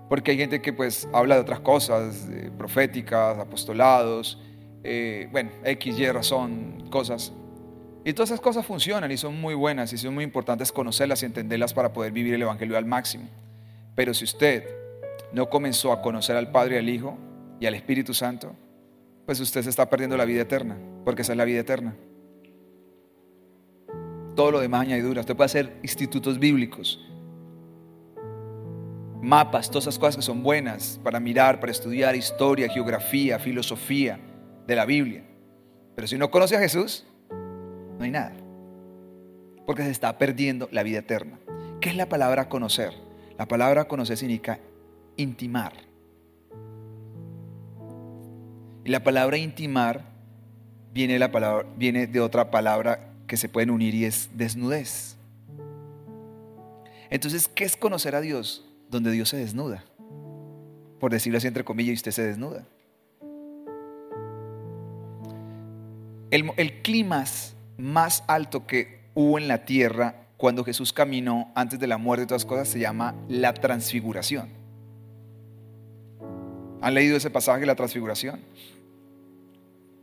[0.09, 4.37] Porque hay gente que pues habla de otras cosas, proféticas, apostolados,
[4.83, 7.31] eh, bueno, X, Y razón, cosas.
[8.03, 11.27] Y todas esas cosas funcionan y son muy buenas y son muy importantes conocerlas y
[11.27, 13.25] entenderlas para poder vivir el Evangelio al máximo.
[13.95, 14.65] Pero si usted
[15.31, 17.17] no comenzó a conocer al Padre y al Hijo
[17.59, 18.53] y al Espíritu Santo,
[19.25, 21.95] pues usted se está perdiendo la vida eterna, porque esa es la vida eterna.
[24.35, 25.21] Todo lo demás añadidura.
[25.21, 26.99] Usted puede hacer institutos bíblicos,
[29.21, 34.19] mapas, todas esas cosas que son buenas para mirar, para estudiar historia, geografía, filosofía
[34.65, 35.23] de la Biblia.
[35.95, 38.33] Pero si no conoce a Jesús, no hay nada.
[39.65, 41.39] Porque se está perdiendo la vida eterna.
[41.79, 42.93] ¿Qué es la palabra conocer?
[43.37, 44.59] La palabra conocer significa
[45.17, 45.73] intimar.
[48.83, 50.03] Y la palabra intimar
[50.93, 51.19] viene,
[51.77, 55.15] viene de otra palabra que se pueden unir y es desnudez.
[57.09, 58.65] Entonces, ¿qué es conocer a Dios?
[58.89, 59.85] Donde Dios se desnuda.
[60.99, 62.65] Por decirlo así entre comillas, y usted se desnuda.
[66.29, 67.23] El, clima
[67.77, 72.27] más alto que hubo en la tierra cuando Jesús caminó antes de la muerte y
[72.27, 74.49] todas cosas se llama la transfiguración.
[76.81, 78.41] ¿Han leído ese pasaje la transfiguración?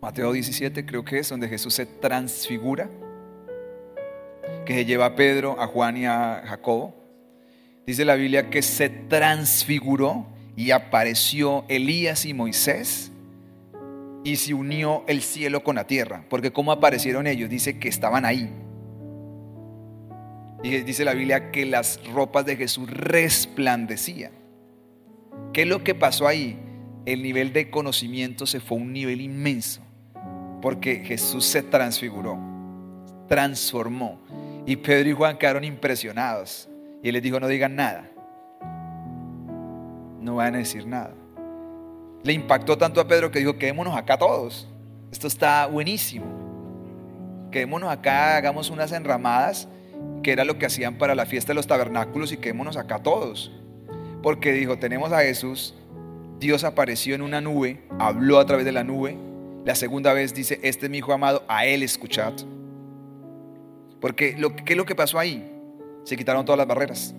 [0.00, 2.88] Mateo 17 creo que es donde Jesús se transfigura,
[4.64, 6.94] que se lleva a Pedro, a Juan y a Jacobo.
[7.86, 13.12] Dice la Biblia que se transfiguró y apareció Elías y Moisés
[14.24, 16.24] y se unió el cielo con la tierra.
[16.28, 17.48] Porque ¿cómo aparecieron ellos?
[17.48, 18.50] Dice que estaban ahí.
[20.62, 24.32] Y dice la Biblia que las ropas de Jesús resplandecían.
[25.52, 26.58] ¿Qué es lo que pasó ahí?
[27.06, 29.80] El nivel de conocimiento se fue a un nivel inmenso.
[30.60, 32.38] Porque Jesús se transfiguró,
[33.28, 34.20] transformó.
[34.68, 36.68] Y Pedro y Juan quedaron impresionados.
[37.02, 38.10] Y él les dijo, no digan nada.
[40.20, 41.14] No van a decir nada.
[42.22, 44.68] Le impactó tanto a Pedro que dijo, quedémonos acá todos.
[45.10, 46.26] Esto está buenísimo.
[47.50, 49.68] Quedémonos acá, hagamos unas enramadas
[50.22, 53.50] que era lo que hacían para la fiesta de los tabernáculos y quedémonos acá todos.
[54.22, 55.76] Porque dijo, tenemos a Jesús,
[56.40, 59.16] Dios apareció en una nube, habló a través de la nube.
[59.64, 62.34] La segunda vez dice, este es mi hijo amado, a él escuchad.
[64.00, 65.50] Porque lo, ¿qué es lo que pasó ahí?
[66.04, 67.14] Se quitaron todas las barreras.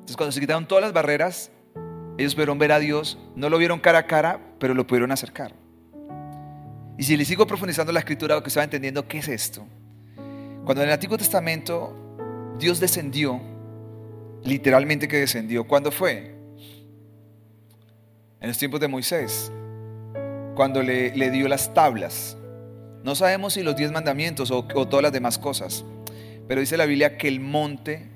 [0.00, 1.50] Entonces cuando se quitaron todas las barreras,
[2.16, 5.52] ellos pudieron ver a Dios, no lo vieron cara a cara, pero lo pudieron acercar.
[6.96, 9.64] Y si le sigo profundizando la escritura, que estaba entendiendo qué es esto.
[10.64, 13.40] Cuando en el Antiguo Testamento Dios descendió,
[14.42, 16.34] literalmente que descendió, ¿cuándo fue?
[18.40, 19.52] En los tiempos de Moisés,
[20.56, 22.36] cuando le, dio las tablas.
[23.08, 25.82] No sabemos si los diez mandamientos o, todas las demás cosas,
[26.46, 28.10] pero dice la Biblia que el monte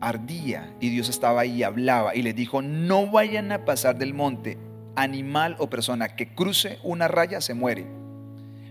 [0.00, 4.14] ardía y Dios estaba ahí y hablaba y les dijo, no vayan a pasar del
[4.14, 4.56] monte
[4.96, 7.84] animal o persona que cruce una raya se muere.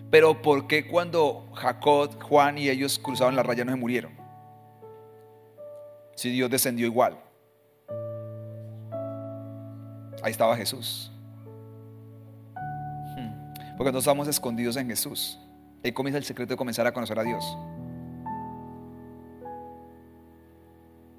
[0.10, 4.14] Pero ¿por qué cuando Jacob, Juan y ellos cruzaron la raya no se murieron?
[6.16, 7.20] Si Dios descendió igual.
[10.24, 11.11] Ahí estaba Jesús.
[13.82, 15.40] Porque no estamos escondidos en Jesús.
[15.84, 17.44] Ahí comienza el secreto de comenzar a conocer a Dios.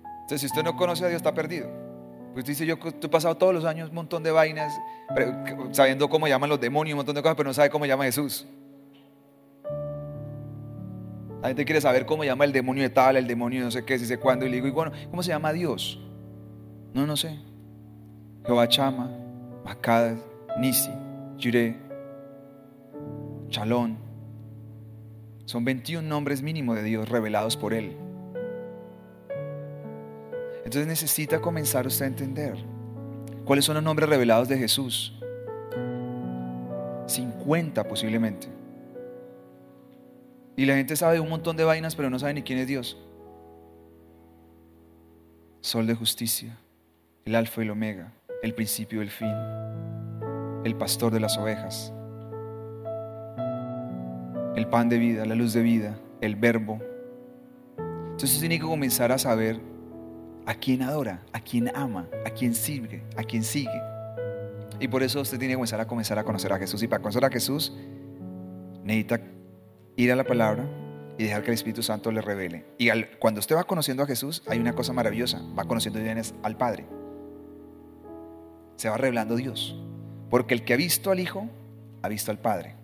[0.05, 1.69] Entonces, si usted no conoce a Dios, está perdido.
[2.35, 4.73] Pues dice, yo he pasado todos los años un montón de vainas,
[5.73, 8.47] sabiendo cómo llaman los demonios, un montón de cosas, pero no sabe cómo llama Jesús.
[11.41, 13.85] La gente quiere saber cómo llama el demonio de tal, el demonio de no sé
[13.85, 14.47] qué, si sé cuándo.
[14.47, 16.01] Y le digo, y bueno, ¿cómo se llama Dios?
[16.95, 17.41] No, no sé.
[18.47, 19.11] Jehová Chama,
[19.65, 20.15] Makad,
[20.61, 20.93] Nisi,
[21.39, 21.91] Jireh,
[23.53, 23.97] Chalón.
[25.45, 27.97] Son 21 nombres mínimos de Dios revelados por Él.
[30.65, 32.57] Entonces necesita comenzar usted a entender
[33.45, 35.15] cuáles son los nombres revelados de Jesús.
[37.07, 38.49] 50 posiblemente.
[40.57, 42.99] Y la gente sabe un montón de vainas, pero no sabe ni quién es Dios.
[45.61, 46.57] Sol de justicia,
[47.25, 48.13] el alfa y el omega,
[48.43, 49.33] el principio y el fin,
[50.65, 51.93] el pastor de las ovejas,
[54.57, 56.81] el pan de vida, la luz de vida, el verbo.
[57.79, 59.61] Entonces tiene que comenzar a saber
[60.47, 63.81] a quién adora, a quién ama, a quién sirve, a quién sigue.
[64.81, 66.83] Y por eso usted tiene que comenzar a comenzar a conocer a Jesús.
[66.83, 67.73] Y para conocer a Jesús
[68.85, 69.21] necesita
[69.97, 70.67] ir a la palabra
[71.19, 72.65] y dejar que el Espíritu Santo le revele.
[72.79, 75.41] Y cuando usted va conociendo a Jesús, hay una cosa maravillosa.
[75.57, 76.01] Va conociendo
[76.43, 76.87] al Padre.
[78.77, 79.77] Se va revelando Dios.
[80.31, 81.49] Porque el que ha visto al Hijo,
[82.03, 82.82] ha visto al Padre.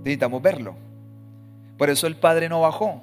[0.00, 0.74] Necesitamos verlo.
[1.76, 3.02] Por eso el Padre no bajó.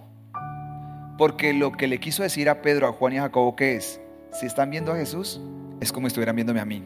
[1.18, 4.00] Porque lo que le quiso decir a Pedro, a Juan y a Jacobo, que es,
[4.32, 5.42] si están viendo a Jesús,
[5.80, 6.84] es como si estuvieran viéndome a mí.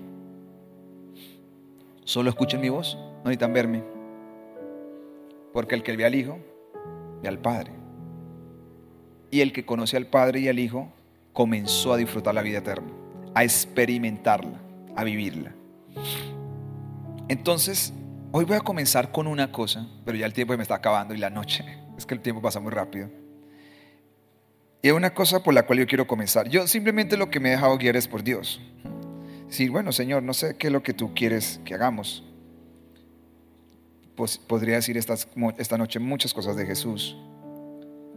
[2.06, 3.84] Solo escuchen mi voz, no necesitan verme.
[5.54, 6.40] Porque el que ve al Hijo,
[7.22, 7.74] ve al Padre.
[9.30, 10.90] Y el que conoce al Padre y al Hijo,
[11.34, 12.92] comenzó a disfrutar la vida eterna,
[13.34, 14.60] a experimentarla,
[14.96, 15.54] a vivirla.
[17.28, 17.94] Entonces,
[18.32, 21.18] hoy voy a comenzar con una cosa, pero ya el tiempo me está acabando y
[21.18, 21.66] la noche,
[21.98, 23.10] es que el tiempo pasa muy rápido.
[24.82, 26.50] Y hay una cosa por la cual yo quiero comenzar.
[26.50, 28.60] Yo simplemente lo que me he dejado guiar es por Dios.
[29.48, 32.24] Sí, bueno, Señor, no sé qué es lo que tú quieres que hagamos.
[34.16, 35.16] Pues podría decir esta,
[35.58, 37.18] esta noche muchas cosas de Jesús,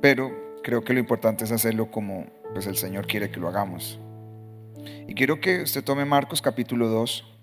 [0.00, 3.98] pero creo que lo importante es hacerlo como pues, el Señor quiere que lo hagamos.
[5.06, 7.33] Y quiero que usted tome Marcos capítulo 2,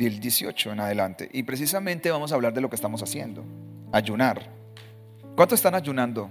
[0.00, 1.28] del 18 en adelante.
[1.30, 3.44] Y precisamente vamos a hablar de lo que estamos haciendo,
[3.92, 4.40] ayunar.
[5.36, 6.30] ¿Cuántos están ayunando?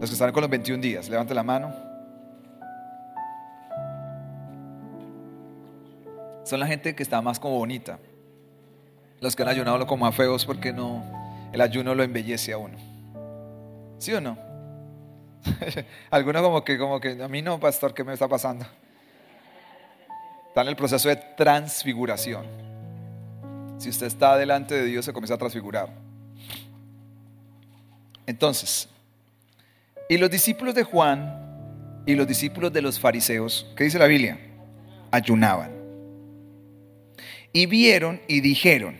[0.00, 1.74] Los que están con los 21 días, levante la mano.
[6.44, 7.98] Son la gente que está más como bonita.
[9.20, 11.02] Los que han ayunado como a feos porque no,
[11.52, 12.78] el ayuno lo embellece a uno.
[13.98, 14.38] ¿Sí o no?
[16.10, 18.64] Algunos como que, como que, a mí no, pastor, ¿qué me está pasando?
[20.58, 22.44] Está en el proceso de transfiguración.
[23.78, 25.88] Si usted está delante de Dios, se comienza a transfigurar.
[28.26, 28.88] Entonces,
[30.08, 34.36] y los discípulos de Juan y los discípulos de los fariseos, ¿qué dice la Biblia?
[35.12, 35.70] Ayunaban.
[37.52, 38.96] Y vieron y dijeron,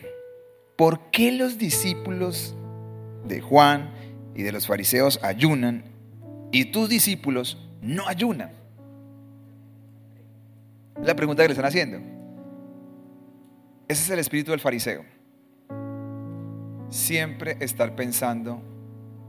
[0.77, 2.55] ¿por qué los discípulos
[3.25, 3.89] de Juan
[4.33, 5.83] y de los fariseos ayunan
[6.53, 8.58] y tus discípulos no ayunan?
[11.03, 11.97] La pregunta que le están haciendo.
[13.87, 15.03] Ese es el espíritu del fariseo.
[16.89, 18.61] Siempre estar pensando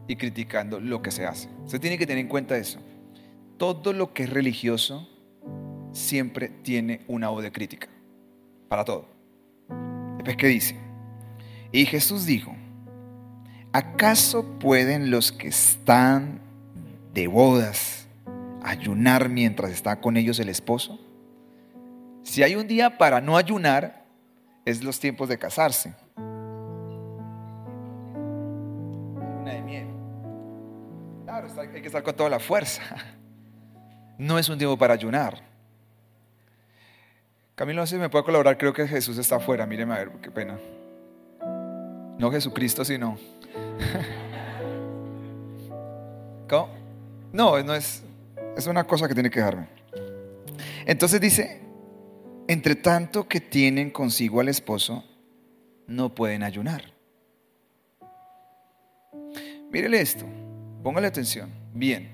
[0.06, 1.48] y criticando lo que se hace.
[1.64, 2.80] Usted tiene que tener en cuenta eso.
[3.56, 5.08] Todo lo que es religioso
[5.92, 7.88] siempre tiene una voz de crítica.
[8.68, 9.06] Para todo.
[10.16, 10.76] Después, ¿qué dice?
[11.72, 12.54] Y Jesús dijo,
[13.72, 16.40] ¿acaso pueden los que están
[17.14, 18.08] de bodas
[18.62, 20.98] ayunar mientras está con ellos el esposo?
[22.30, 24.04] Si hay un día para no ayunar,
[24.64, 25.92] es los tiempos de casarse.
[31.58, 32.82] hay que estar con toda la fuerza.
[34.16, 35.40] No es un tiempo para ayunar.
[37.54, 39.64] Camilo, si me puede colaborar, creo que Jesús está afuera.
[39.64, 40.58] Míreme a ver, qué pena.
[42.18, 43.18] No Jesucristo, sino.
[46.50, 46.68] ¿Cómo?
[47.32, 48.02] No, no es.
[48.58, 49.68] Es una cosa que tiene que dejarme.
[50.84, 51.69] Entonces dice:
[52.50, 55.04] Entre tanto que tienen consigo al esposo,
[55.86, 56.82] no pueden ayunar.
[59.70, 60.24] Mírele esto,
[60.82, 61.48] póngale atención.
[61.72, 62.10] Bien,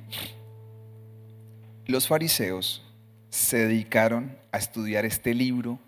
[1.86, 2.84] los fariseos
[3.30, 5.78] se dedicaron a estudiar este libro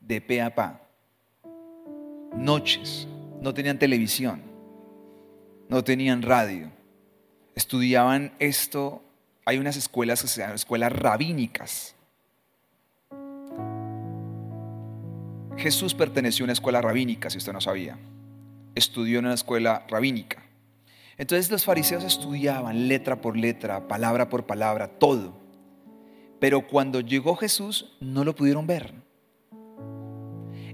[0.00, 0.80] de pe a pa.
[2.34, 3.06] Noches,
[3.42, 4.40] no tenían televisión,
[5.68, 6.70] no tenían radio.
[7.54, 9.02] Estudiaban esto,
[9.44, 11.94] hay unas escuelas que se llaman escuelas rabínicas.
[15.58, 17.98] Jesús perteneció a una escuela rabínica, si usted no sabía.
[18.74, 20.42] Estudió en una escuela rabínica.
[21.16, 25.36] Entonces los fariseos estudiaban letra por letra, palabra por palabra, todo.
[26.38, 28.94] Pero cuando llegó Jesús no lo pudieron ver.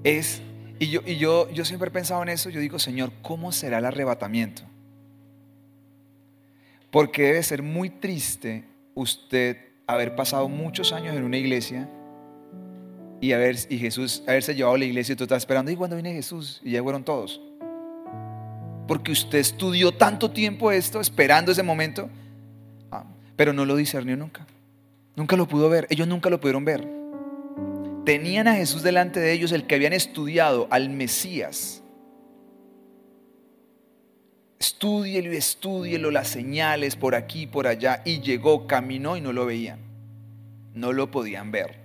[0.05, 0.43] Es,
[0.79, 3.79] y yo, y yo, yo siempre he pensado en eso, yo digo, Señor, ¿cómo será
[3.79, 4.63] el arrebatamiento?
[6.91, 11.89] Porque debe ser muy triste usted haber pasado muchos años en una iglesia
[13.25, 15.97] y, haber, y Jesús haberse llevado a la iglesia y tú estás esperando, ¿y cuándo
[15.97, 16.61] viene Jesús?
[16.63, 17.41] Y ya fueron todos.
[18.87, 22.11] Porque usted estudió tanto tiempo esto, esperando ese momento,
[22.91, 24.47] ah, pero no lo discernió nunca.
[25.17, 26.87] Nunca lo pudo ver, ellos nunca lo pudieron ver.
[28.05, 31.83] Tenían a Jesús delante de ellos, el que habían estudiado, al Mesías.
[34.59, 38.03] Estúdielo y estúdielo las señales por aquí, por allá.
[38.05, 39.79] Y llegó, caminó y no lo veían.
[40.75, 41.84] No lo podían ver.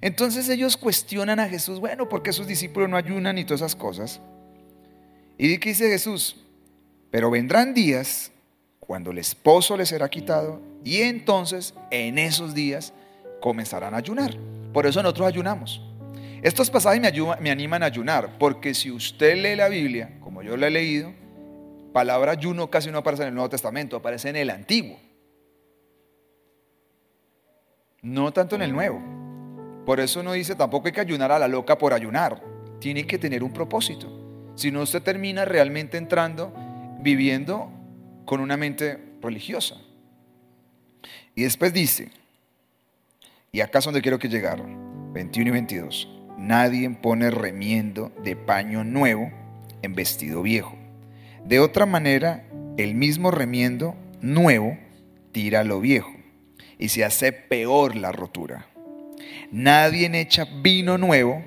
[0.00, 3.76] Entonces ellos cuestionan a Jesús, bueno, ¿por qué sus discípulos no ayunan y todas esas
[3.76, 4.20] cosas?
[5.38, 6.36] Y dice Jesús,
[7.10, 8.30] pero vendrán días
[8.80, 12.92] cuando el esposo les será quitado y entonces en esos días
[13.40, 14.36] comenzarán a ayunar.
[14.72, 15.82] Por eso nosotros ayunamos.
[16.42, 20.56] Estos pasajes me, me animan a ayunar, porque si usted lee la Biblia, como yo
[20.56, 21.12] la he leído,
[21.92, 24.98] palabra ayuno casi no aparece en el Nuevo Testamento, aparece en el Antiguo.
[28.02, 29.15] No tanto en el Nuevo.
[29.86, 32.42] Por eso no dice tampoco hay que ayunar a la loca por ayunar.
[32.80, 34.52] Tiene que tener un propósito.
[34.56, 36.52] Si no, usted termina realmente entrando,
[37.00, 37.70] viviendo
[38.24, 39.76] con una mente religiosa.
[41.36, 42.10] Y después dice,
[43.52, 48.82] y acá es donde quiero que llegaron, 21 y 22, nadie pone remiendo de paño
[48.82, 49.30] nuevo
[49.82, 50.76] en vestido viejo.
[51.44, 52.44] De otra manera,
[52.76, 54.76] el mismo remiendo nuevo
[55.30, 56.12] tira lo viejo
[56.76, 58.66] y se hace peor la rotura.
[59.50, 61.42] Nadie echa vino nuevo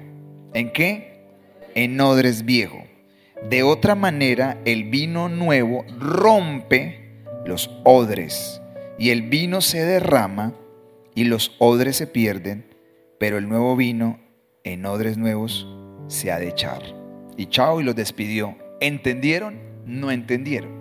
[0.53, 1.23] en qué?
[1.75, 2.83] En odres viejo.
[3.49, 8.61] De otra manera, el vino nuevo rompe los odres
[8.97, 10.53] y el vino se derrama
[11.15, 12.65] y los odres se pierden,
[13.19, 14.19] pero el nuevo vino
[14.63, 15.67] en odres nuevos
[16.07, 16.81] se ha de echar.
[17.37, 18.55] Y chao y los despidió.
[18.81, 19.57] ¿Entendieron?
[19.85, 20.79] No entendieron.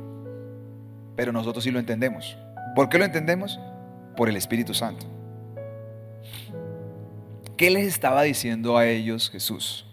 [1.16, 2.36] Pero nosotros sí lo entendemos.
[2.74, 3.60] ¿Por qué lo entendemos?
[4.16, 5.06] Por el Espíritu Santo.
[7.58, 9.84] ¿Qué les estaba diciendo a ellos Jesús?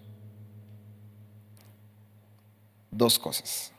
[2.90, 3.76] Dos cosas.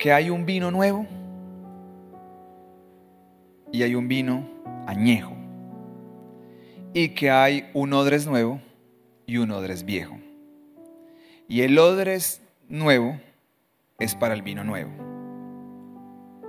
[0.00, 1.06] que hay un vino nuevo
[3.70, 4.48] y hay un vino
[4.86, 5.36] añejo.
[6.94, 8.60] Y que hay un odres nuevo
[9.26, 10.18] y un odres viejo.
[11.46, 13.20] Y el odres nuevo
[13.98, 14.90] es para el vino nuevo.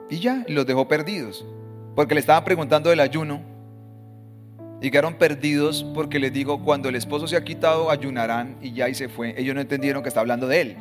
[0.09, 1.45] Y ya, los dejó perdidos.
[1.93, 3.41] Porque le estaban preguntando del ayuno.
[4.81, 8.89] Y quedaron perdidos porque les digo, cuando el esposo se ha quitado, ayunarán y ya
[8.89, 9.39] y se fue.
[9.39, 10.77] Ellos no entendieron que está hablando de él.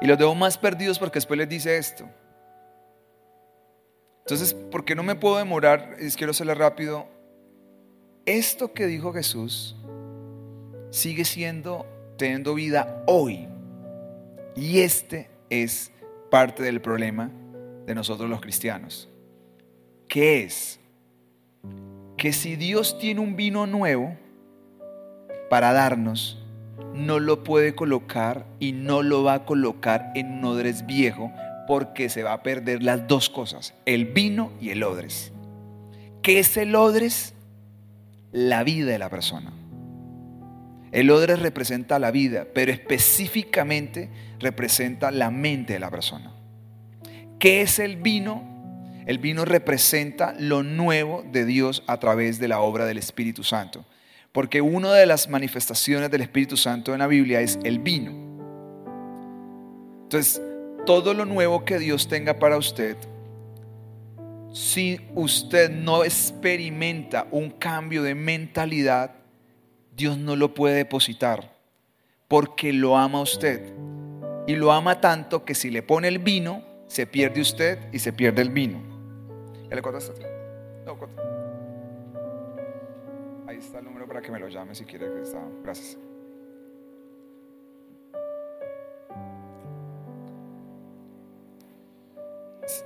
[0.00, 2.08] Y los dejo más perdidos porque después les dice esto.
[4.24, 5.94] Entonces, ¿por qué no me puedo demorar?
[6.00, 7.06] Es, quiero hacerlo rápido.
[8.26, 9.76] Esto que dijo Jesús
[10.90, 11.86] sigue siendo,
[12.18, 13.48] teniendo vida hoy.
[14.56, 15.92] Y este es
[16.32, 17.30] parte del problema
[17.86, 19.08] de nosotros los cristianos.
[20.08, 20.80] ¿Qué es?
[22.22, 24.16] Que si Dios tiene un vino nuevo
[25.50, 26.40] para darnos,
[26.94, 31.32] no lo puede colocar y no lo va a colocar en un odres viejo
[31.66, 35.32] porque se va a perder las dos cosas, el vino y el odres.
[36.22, 37.34] ¿Qué es el odres?
[38.30, 39.52] La vida de la persona.
[40.92, 46.32] El odres representa la vida, pero específicamente representa la mente de la persona.
[47.40, 48.51] ¿Qué es el vino?
[49.06, 53.84] El vino representa lo nuevo de Dios a través de la obra del Espíritu Santo.
[54.32, 58.12] Porque una de las manifestaciones del Espíritu Santo en la Biblia es el vino.
[60.04, 60.40] Entonces,
[60.86, 62.96] todo lo nuevo que Dios tenga para usted
[64.52, 69.14] si usted no experimenta un cambio de mentalidad,
[69.96, 71.56] Dios no lo puede depositar
[72.28, 73.74] porque lo ama usted.
[74.46, 78.12] Y lo ama tanto que si le pone el vino, se pierde usted y se
[78.12, 78.91] pierde el vino.
[83.46, 85.42] Ahí está el número para que me lo llame si quiere que está.
[85.62, 85.98] Gracias.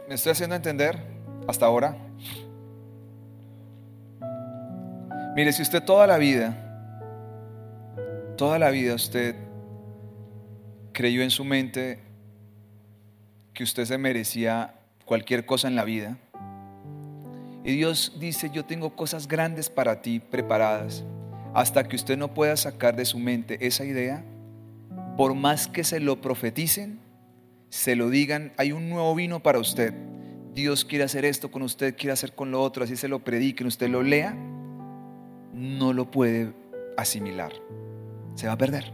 [0.08, 0.96] ¿Me estoy haciendo entender
[1.48, 1.96] hasta ahora?
[5.34, 6.56] Mire, si usted toda la vida,
[8.36, 9.34] toda la vida usted
[10.92, 12.00] creyó en su mente
[13.52, 14.74] que usted se merecía
[15.04, 16.18] cualquier cosa en la vida,
[17.66, 21.04] y Dios dice, yo tengo cosas grandes para ti preparadas,
[21.52, 24.24] hasta que usted no pueda sacar de su mente esa idea,
[25.16, 27.00] por más que se lo profeticen,
[27.68, 29.92] se lo digan, hay un nuevo vino para usted.
[30.54, 33.66] Dios quiere hacer esto con usted, quiere hacer con lo otro, así se lo prediquen,
[33.66, 34.32] usted lo lea,
[35.52, 36.52] no lo puede
[36.96, 37.52] asimilar.
[38.36, 38.92] Se va a perder.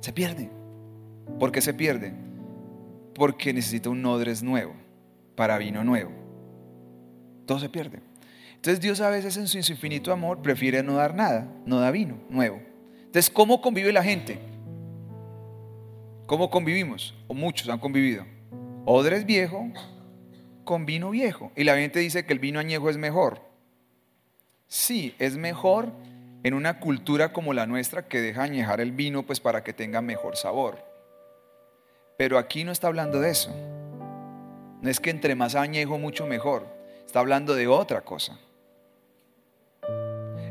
[0.00, 0.48] Se pierde.
[1.40, 2.14] ¿Por qué se pierde?
[3.16, 4.74] Porque necesita un nodres nuevo,
[5.34, 6.19] para vino nuevo.
[7.50, 7.98] Todo se pierde.
[8.54, 12.16] Entonces Dios a veces en su infinito amor prefiere no dar nada, no da vino
[12.28, 12.60] nuevo.
[13.06, 14.38] Entonces, ¿cómo convive la gente?
[16.26, 17.12] ¿Cómo convivimos?
[17.26, 18.24] O muchos han convivido.
[18.84, 19.68] Odres viejo
[20.62, 21.50] con vino viejo.
[21.56, 23.40] Y la gente dice que el vino añejo es mejor.
[24.68, 25.90] Sí, es mejor
[26.44, 30.00] en una cultura como la nuestra que deja añejar el vino pues para que tenga
[30.00, 30.78] mejor sabor.
[32.16, 33.50] Pero aquí no está hablando de eso.
[34.82, 36.78] No es que entre más añejo mucho mejor.
[37.10, 38.38] Está hablando de otra cosa.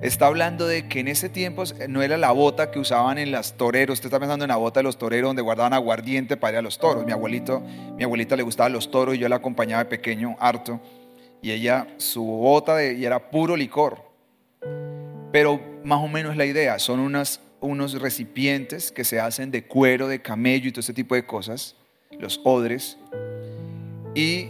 [0.02, 3.54] Está hablando de que en ese tiempo no era la bota que usaban en las
[3.54, 3.94] toreros.
[3.94, 6.62] Usted está pensando en la bota de los toreros donde guardaban aguardiente para ir a
[6.62, 7.06] los toros.
[7.06, 7.62] Mi abuelito,
[7.96, 10.82] mi abuelita le gustaban los toros y yo la acompañaba de pequeño, harto.
[11.42, 14.04] Y ella, su bota de, y era puro licor.
[15.32, 20.22] Pero más o menos la idea, son unos recipientes que se hacen de cuero, de
[20.22, 21.78] camello y todo ese tipo de cosas,
[22.20, 22.98] los odres.
[24.14, 24.50] Y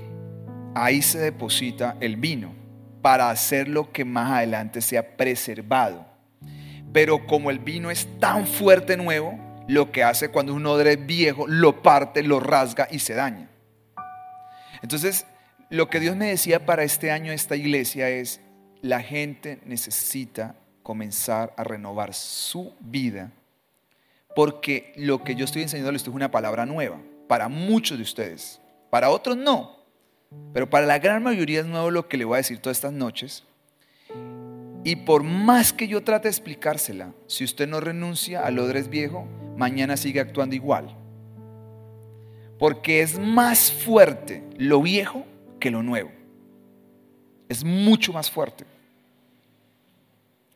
[0.76, 2.53] ahí se deposita el vino
[3.01, 6.05] para hacer lo que más adelante sea preservado.
[6.91, 11.47] Pero como el vino es tan fuerte nuevo, lo que hace cuando un odre viejo
[11.47, 13.49] lo parte, lo rasga y se daña.
[14.82, 15.26] Entonces,
[15.70, 18.41] lo que Dios me decía para este año esta iglesia es,
[18.82, 23.32] la gente necesita comenzar a renovar su vida,
[24.36, 28.59] porque lo que yo estoy enseñando es una palabra nueva, para muchos de ustedes,
[28.89, 29.78] para otros no,
[30.53, 32.93] pero para la gran mayoría es nuevo lo que le voy a decir todas estas
[32.93, 33.43] noches.
[34.84, 39.27] Y por más que yo trate de explicársela, si usted no renuncia al odres viejo,
[39.57, 40.95] mañana sigue actuando igual.
[42.57, 45.25] Porque es más fuerte lo viejo
[45.59, 46.11] que lo nuevo.
[47.49, 48.65] Es mucho más fuerte.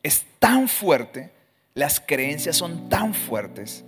[0.01, 1.32] Es tan fuerte,
[1.74, 3.84] las creencias son tan fuertes.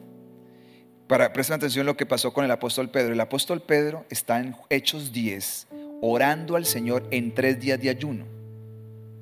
[1.08, 3.14] Para prestar atención a lo que pasó con el apóstol Pedro.
[3.14, 5.68] El apóstol Pedro está en Hechos 10
[6.02, 8.26] orando al Señor en tres días de ayuno,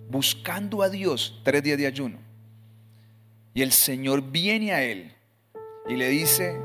[0.09, 2.17] buscando a Dios tres días de ayuno.
[3.53, 5.13] Y el Señor viene a él
[5.87, 6.57] y le dice,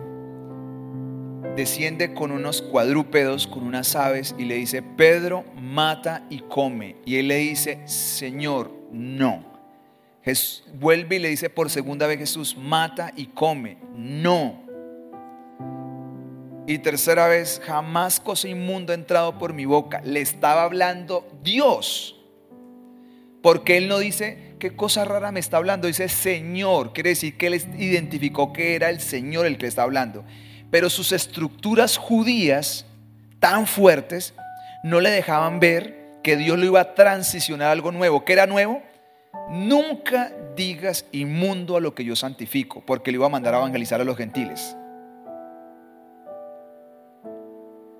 [1.54, 6.96] desciende con unos cuadrúpedos, con unas aves, y le dice, Pedro, mata y come.
[7.04, 9.44] Y él le dice, Señor, no.
[10.74, 13.76] vuelve y le dice por segunda vez Jesús, mata y come.
[13.94, 14.67] No.
[16.68, 20.02] Y tercera vez, jamás cosa inmunda ha entrado por mi boca.
[20.04, 22.20] Le estaba hablando Dios.
[23.40, 25.86] Porque él no dice, qué cosa rara me está hablando.
[25.86, 26.92] Dice Señor.
[26.92, 30.26] Quiere decir que él identificó que era el Señor el que le está hablando.
[30.70, 32.84] Pero sus estructuras judías
[33.40, 34.34] tan fuertes
[34.84, 38.26] no le dejaban ver que Dios lo iba a transicionar a algo nuevo.
[38.26, 38.82] ¿Qué era nuevo?
[39.48, 44.02] Nunca digas inmundo a lo que yo santifico, porque le iba a mandar a evangelizar
[44.02, 44.76] a los gentiles.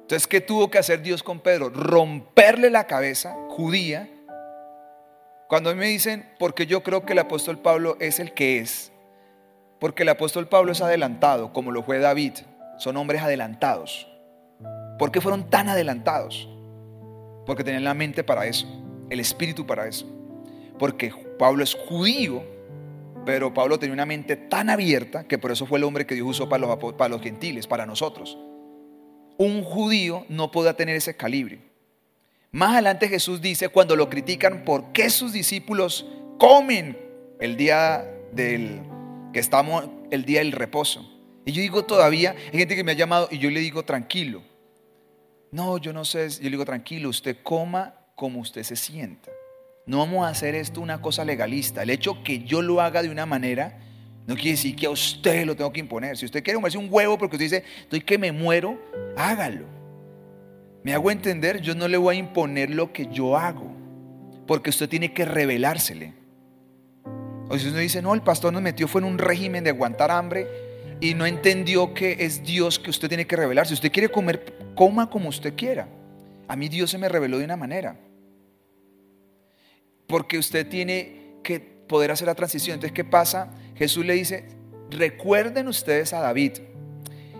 [0.09, 1.69] Entonces, ¿qué tuvo que hacer Dios con Pedro?
[1.69, 4.09] Romperle la cabeza judía.
[5.51, 8.91] Cuando me dicen, porque yo creo que el apóstol Pablo es el que es,
[9.79, 12.33] porque el apóstol Pablo es adelantado, como lo fue David,
[12.79, 14.11] son hombres adelantados.
[14.99, 16.49] ¿Por qué fueron tan adelantados?
[17.45, 18.67] Porque tenían la mente para eso,
[19.11, 20.07] el espíritu para eso.
[20.79, 22.43] Porque Pablo es judío,
[23.27, 26.29] pero Pablo tenía una mente tan abierta que por eso fue el hombre que Dios
[26.29, 28.39] usó para los, para los gentiles, para nosotros
[29.39, 31.61] un judío no pueda tener ese calibre.
[32.51, 36.07] Más adelante Jesús dice cuando lo critican por qué sus discípulos
[36.39, 36.99] comen
[37.41, 38.83] el día del
[39.33, 41.09] que estamos el día del reposo.
[41.45, 44.43] Y yo digo todavía, hay gente que me ha llamado y yo le digo tranquilo.
[45.51, 46.29] No, yo no sé.
[46.29, 49.31] Yo le digo, tranquilo, usted coma como usted se sienta.
[49.87, 51.83] No vamos a hacer esto una cosa legalista.
[51.83, 53.79] El hecho que yo lo haga de una manera
[54.29, 56.15] no quiere decir que a usted lo tengo que imponer.
[56.19, 58.79] Si usted quiere comerse un huevo porque usted dice, estoy que me muero,
[59.17, 59.65] hágalo.
[60.85, 63.73] Me hago entender, yo no le voy a imponer lo que yo hago,
[64.47, 66.13] porque usted tiene que revelársele.
[67.49, 70.11] O si usted dice, no, el pastor nos metió fue en un régimen de aguantar
[70.11, 70.47] hambre
[71.01, 73.67] y no entendió que es Dios que usted tiene que revelar.
[73.67, 75.89] Si usted quiere comer, coma como usted quiera.
[76.47, 77.99] A mí Dios se me reveló de una manera.
[80.07, 82.75] Porque usted tiene que poder hacer la transición.
[82.75, 83.49] Entonces, ¿qué pasa?
[83.79, 84.45] Jesús le dice,
[84.91, 86.59] recuerden ustedes a David,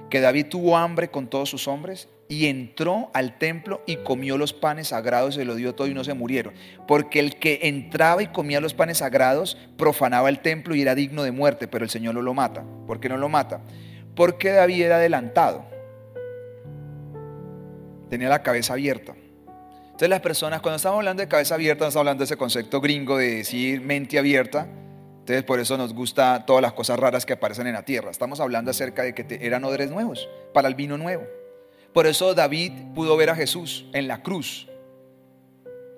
[0.09, 4.53] que David tuvo hambre con todos sus hombres y entró al templo y comió los
[4.53, 6.55] panes sagrados, se lo dio todo y no se murieron.
[6.87, 11.23] Porque el que entraba y comía los panes sagrados profanaba el templo y era digno
[11.25, 12.65] de muerte, pero el Señor no lo mata.
[12.87, 13.61] ¿Por qué no lo mata?
[14.15, 15.65] Porque David era adelantado.
[18.11, 19.15] Tenía la cabeza abierta.
[19.87, 22.81] Entonces las personas, cuando estamos hablando de cabeza abierta, no estamos hablando de ese concepto
[22.81, 24.69] gringo de decir mente abierta,
[25.29, 28.11] entonces por eso nos gusta todas las cosas raras que aparecen en la tierra.
[28.11, 31.23] Estamos hablando acerca de que eran odres nuevos para el vino nuevo.
[31.93, 34.71] Por eso David pudo ver a Jesús en la cruz.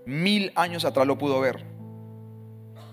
[0.05, 1.65] Mil años atrás lo pudo ver.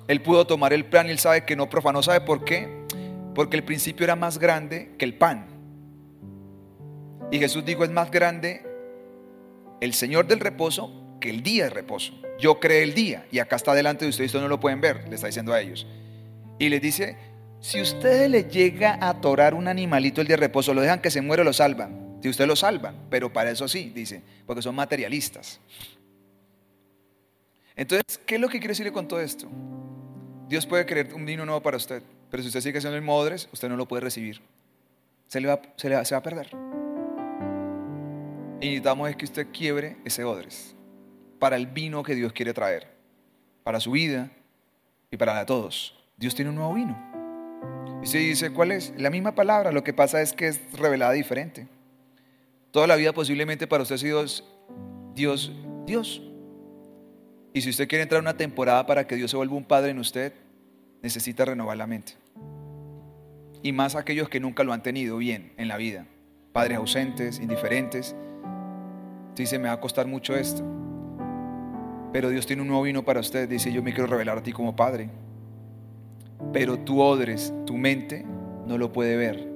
[0.08, 2.04] Él pudo tomar el pan y él sabe que no profanó.
[2.04, 2.86] ¿Sabe por qué?
[3.34, 5.48] Porque el principio era más grande que el pan.
[7.32, 8.64] Y Jesús dijo, es más grande
[9.82, 12.14] el Señor del reposo que el día de reposo.
[12.38, 15.10] Yo creé el día y acá está delante de ustedes, ustedes no lo pueden ver,
[15.10, 15.88] le está diciendo a ellos.
[16.60, 17.18] Y les dice,
[17.60, 21.12] si ustedes le llega a atorar un animalito el día de reposo, lo dejan que
[21.12, 22.18] se muere, lo salvan.
[22.22, 25.60] Si ustedes lo salvan, pero para eso sí, dice, porque son materialistas.
[27.76, 29.48] Entonces, ¿qué es lo que quiere decirle con todo esto?
[30.48, 32.02] Dios puede querer un vino nuevo para usted,
[32.32, 34.42] pero si usted sigue siendo el modres, usted no lo puede recibir.
[35.28, 36.50] Se, le va, se, le va, se va a perder.
[38.60, 40.76] Y necesitamos es que usted quiebre ese odres
[41.38, 42.88] para el vino que Dios quiere traer,
[43.64, 44.32] para su vida
[45.12, 45.94] y para todos.
[46.18, 46.98] Dios tiene un nuevo vino.
[48.02, 48.92] Y se dice, ¿cuál es?
[48.98, 51.68] La misma palabra, lo que pasa es que es revelada diferente.
[52.72, 54.26] Toda la vida posiblemente para usted ha sido
[55.14, 55.52] Dios,
[55.86, 56.24] Dios.
[57.54, 59.92] Y si usted quiere entrar en una temporada para que Dios se vuelva un padre
[59.92, 60.34] en usted,
[61.04, 62.14] necesita renovar la mente.
[63.62, 66.08] Y más aquellos que nunca lo han tenido bien en la vida.
[66.52, 68.16] Padres ausentes, indiferentes.
[69.36, 70.64] Dice, me va a costar mucho esto.
[72.12, 73.48] Pero Dios tiene un nuevo vino para usted.
[73.48, 75.10] Dice, yo me quiero revelar a ti como padre.
[76.54, 78.26] Pero tu odres, tu mente,
[78.66, 79.48] no lo puede ver.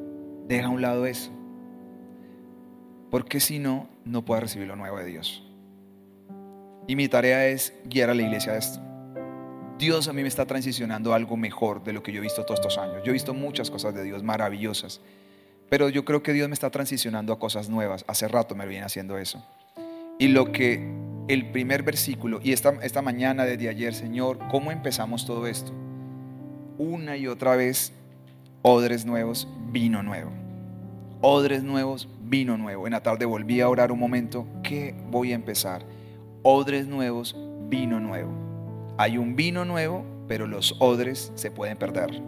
[0.47, 1.31] Deja a un lado eso.
[3.09, 5.43] Porque si no, no puedes recibir lo nuevo de Dios.
[6.87, 8.79] Y mi tarea es guiar a la iglesia a esto.
[9.77, 12.43] Dios a mí me está transicionando a algo mejor de lo que yo he visto
[12.43, 13.01] todos estos años.
[13.03, 15.01] Yo he visto muchas cosas de Dios maravillosas.
[15.69, 18.05] Pero yo creo que Dios me está transicionando a cosas nuevas.
[18.07, 19.43] Hace rato me viene haciendo eso.
[20.19, 20.87] Y lo que
[21.27, 25.71] el primer versículo, y esta, esta mañana desde ayer, Señor, ¿cómo empezamos todo esto?
[26.77, 27.93] Una y otra vez
[28.61, 30.31] odres nuevos, vino nuevo.
[31.21, 32.87] Odres nuevos, vino nuevo.
[32.87, 34.47] En la tarde volví a orar un momento.
[34.63, 35.85] ¿Qué voy a empezar?
[36.43, 37.35] Odres nuevos,
[37.69, 38.31] vino nuevo.
[38.97, 42.21] Hay un vino nuevo, pero los odres se pueden perder.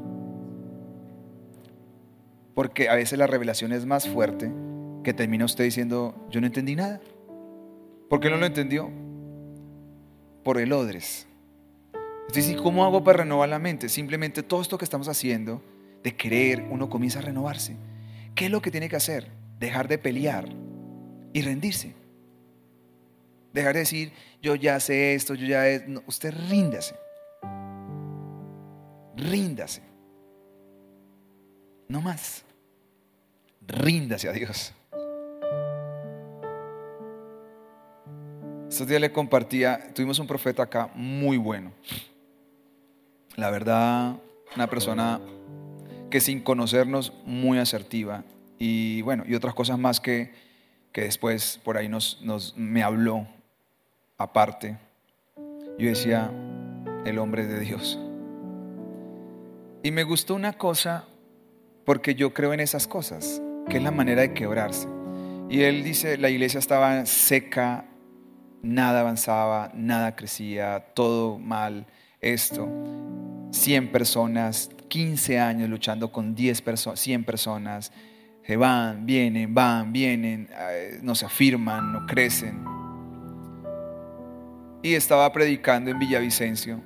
[2.53, 4.51] Porque a veces la revelación es más fuerte
[5.03, 7.01] que termina usted diciendo, yo no entendí nada.
[8.09, 8.91] ¿Por qué no lo entendió?
[10.43, 11.27] Por el odres.
[12.27, 13.89] Entonces, ¿cómo hago para renovar la mente?
[13.89, 15.61] Simplemente todo esto que estamos haciendo,
[16.03, 17.75] de creer, uno comienza a renovarse.
[18.35, 19.29] ¿Qué es lo que tiene que hacer?
[19.59, 20.49] Dejar de pelear
[21.31, 21.93] y rendirse.
[23.53, 24.11] Dejar de decir,
[24.41, 25.83] yo ya sé esto, yo ya es.
[26.07, 26.95] usted ríndase.
[29.15, 29.81] Ríndase.
[31.87, 32.43] No más.
[33.67, 34.73] Ríndase a Dios.
[38.67, 41.71] Estos días le compartía, tuvimos un profeta acá muy bueno
[43.35, 44.15] la verdad,
[44.55, 45.19] una persona
[46.09, 48.23] que sin conocernos muy asertiva
[48.59, 50.31] y bueno, y otras cosas más que,
[50.91, 53.27] que después por ahí nos, nos, me habló
[54.17, 54.77] aparte.
[55.77, 56.31] Yo decía,
[57.05, 57.99] el hombre de Dios.
[59.81, 61.05] Y me gustó una cosa
[61.85, 64.87] porque yo creo en esas cosas, que es la manera de quebrarse.
[65.49, 67.85] Y él dice, la iglesia estaba seca,
[68.61, 71.85] nada avanzaba, nada crecía, todo mal,
[72.21, 72.69] esto.
[73.53, 77.91] 100 personas, 15 años luchando con 10 personas, 100 personas,
[78.45, 82.65] se van, vienen, van, vienen, eh, no se afirman, no crecen.
[84.81, 86.81] Y estaba predicando en Villavicencio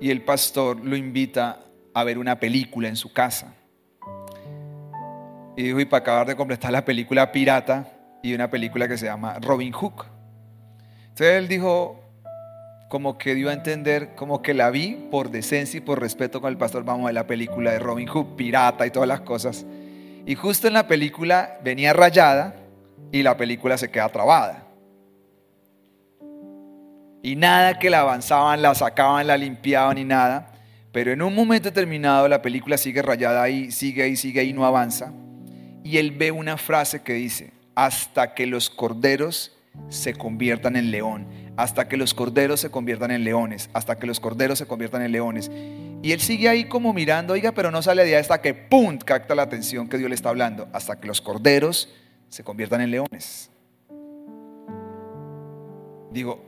[0.00, 1.60] y el pastor lo invita
[1.94, 3.54] a ver una película en su casa.
[5.56, 9.06] Y dijo, y para acabar de completar la película pirata, y una película que se
[9.06, 10.04] llama Robin Hood.
[11.08, 11.99] Entonces él dijo,
[12.90, 16.50] como que dio a entender, como que la vi por decencia y por respeto con
[16.50, 19.64] el pastor, vamos a la película de Robin Hood, pirata y todas las cosas.
[20.26, 22.56] Y justo en la película venía rayada
[23.12, 24.66] y la película se queda trabada.
[27.22, 30.50] Y nada que la avanzaban, la sacaban, la limpiaban y nada.
[30.90, 34.66] Pero en un momento determinado la película sigue rayada ahí, sigue ahí, sigue ahí, no
[34.66, 35.12] avanza.
[35.84, 39.56] Y él ve una frase que dice, hasta que los corderos
[39.90, 41.28] se conviertan en león,
[41.60, 45.12] hasta que los corderos se conviertan en leones, hasta que los corderos se conviertan en
[45.12, 45.50] leones.
[46.02, 48.96] Y él sigue ahí como mirando, oiga, pero no sale de ahí hasta que ¡pum!
[48.96, 51.92] capta la atención que Dios le está hablando, hasta que los corderos
[52.30, 53.50] se conviertan en leones.
[56.10, 56.42] Digo,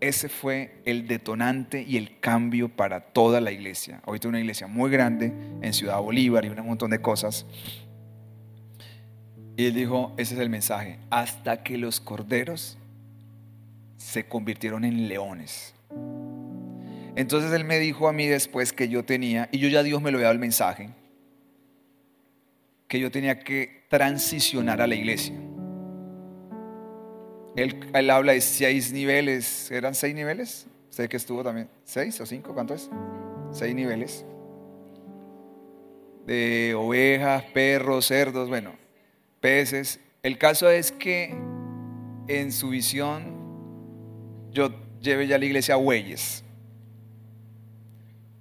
[0.00, 4.02] ese fue el detonante y el cambio para toda la iglesia.
[4.06, 5.32] Hoy tengo una iglesia muy grande
[5.62, 7.46] en Ciudad Bolívar y un montón de cosas.
[9.56, 12.76] Y él dijo, ese es el mensaje, hasta que los corderos
[13.98, 15.74] se convirtieron en leones.
[17.16, 20.10] Entonces él me dijo a mí después que yo tenía, y yo ya Dios me
[20.10, 20.90] lo había dado el mensaje,
[22.86, 25.34] que yo tenía que transicionar a la iglesia.
[27.56, 30.68] Él, habla de seis niveles, ¿eran seis niveles?
[30.90, 32.54] Sé que estuvo también, ¿seis o cinco?
[32.54, 32.88] ¿Cuánto es?
[33.50, 34.24] Seis niveles.
[36.24, 38.74] De ovejas, perros, cerdos, bueno,
[39.40, 39.98] peces.
[40.22, 41.34] El caso es que
[42.28, 43.37] en su visión
[44.58, 46.44] yo lleve ya la iglesia a bueyes.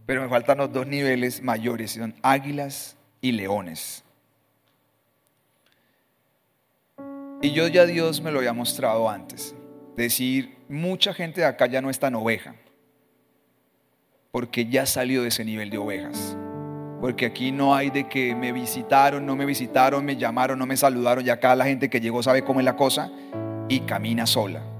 [0.07, 4.03] Pero me faltan los dos niveles mayores, son águilas y leones.
[7.41, 9.53] Y yo ya Dios me lo había mostrado antes.
[9.95, 12.55] Decir, mucha gente de acá ya no es tan oveja,
[14.31, 16.35] porque ya salió de ese nivel de ovejas.
[16.99, 20.77] Porque aquí no hay de que me visitaron, no me visitaron, me llamaron, no me
[20.77, 21.23] saludaron.
[21.23, 23.11] Y acá la gente que llegó sabe cómo es la cosa
[23.69, 24.76] y camina sola.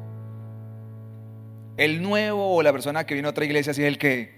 [1.78, 4.36] El nuevo o la persona que vino a otra iglesia, así es el que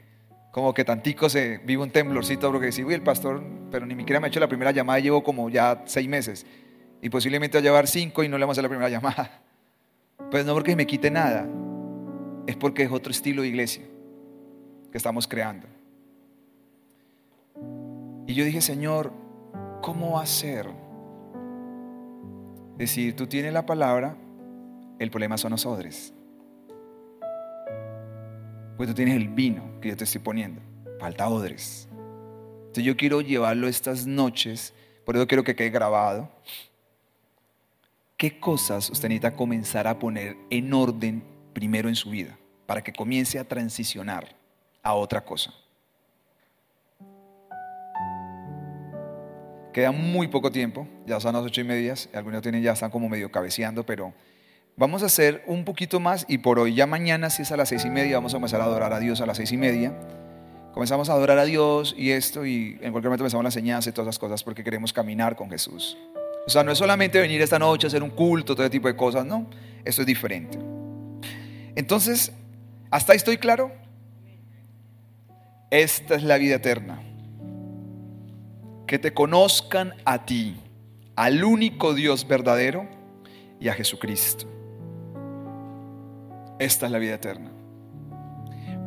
[0.52, 4.20] como que tantico se vive un temblorcito porque dice, uy, el pastor, pero ni siquiera
[4.20, 6.46] me ha hecho la primera llamada, llevo como ya seis meses
[7.02, 9.42] y posiblemente va a llevar cinco y no le vamos a hacer la primera llamada.
[10.30, 11.48] Pues no porque me quite nada,
[12.46, 13.84] es porque es otro estilo de iglesia
[14.92, 15.68] que estamos creando.
[18.28, 19.14] Y yo dije, Señor,
[19.82, 20.68] ¿cómo va a ser?
[22.78, 24.18] Decir, tú tienes la palabra,
[25.00, 26.14] el problema son los odres.
[28.80, 30.62] Pues tú tienes el vino que yo te estoy poniendo.
[31.02, 31.90] Falta odres.
[32.60, 34.74] Entonces yo quiero llevarlo estas noches,
[35.04, 36.32] por eso quiero que quede grabado.
[38.16, 42.94] ¿Qué cosas usted necesita comenzar a poner en orden primero en su vida para que
[42.94, 44.34] comience a transicionar
[44.82, 45.54] a otra cosa?
[49.74, 53.10] Queda muy poco tiempo, ya son las ocho y media, algunos tienen ya están como
[53.10, 54.14] medio cabeceando, pero
[54.80, 57.68] Vamos a hacer un poquito más y por hoy, ya mañana, si es a las
[57.68, 59.94] seis y media, vamos a comenzar a adorar a Dios a las seis y media.
[60.74, 63.92] Comenzamos a adorar a Dios y esto, y en cualquier momento comenzamos las señales y
[63.92, 65.98] todas esas cosas porque queremos caminar con Jesús.
[66.48, 68.96] O sea, no es solamente venir esta noche a hacer un culto, todo tipo de
[68.96, 69.48] cosas, no.
[69.84, 70.58] Eso es diferente.
[71.76, 72.32] Entonces,
[72.90, 73.74] ¿hasta ahí estoy claro?
[75.72, 77.02] Esta es la vida eterna.
[78.88, 80.56] Que te conozcan a ti,
[81.18, 82.88] al único Dios verdadero
[83.60, 84.59] y a Jesucristo.
[86.60, 87.52] Esta es la vida eterna.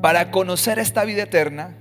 [0.03, 1.75] Para conocer esta vida eterna,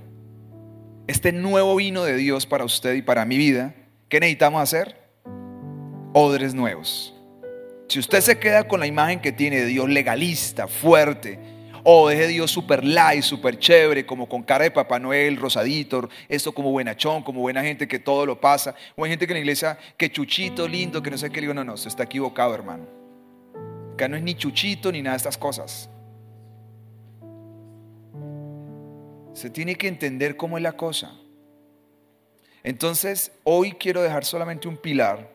[1.06, 3.74] este nuevo vino de Dios para usted y para mi vida,
[4.08, 4.96] ¿qué necesitamos hacer?
[6.14, 7.14] Odres nuevos.
[7.88, 11.38] Si usted se queda con la imagen que tiene de Dios legalista, fuerte,
[11.84, 16.52] o de Dios super light, super chévere, como con cara de Papá Noel, rosadito, esto
[16.52, 19.40] como buenachón, como buena gente que todo lo pasa, o hay gente que en la
[19.40, 23.01] iglesia, que chuchito, lindo, que no sé qué, digo, no, no, se está equivocado, hermano.
[23.92, 25.88] Acá no es ni chuchito ni nada de estas cosas.
[29.34, 31.12] Se tiene que entender cómo es la cosa.
[32.62, 35.30] Entonces, hoy quiero dejar solamente un pilar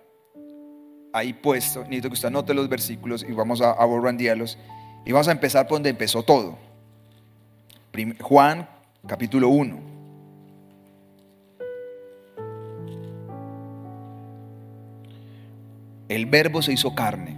[1.14, 1.82] ahí puesto.
[1.82, 3.86] Necesito que usted anote los versículos y vamos a, a
[5.06, 6.58] Y vamos a empezar por donde empezó todo.
[8.22, 8.70] Juan
[9.08, 9.80] capítulo 1.
[16.10, 17.37] El verbo se hizo carne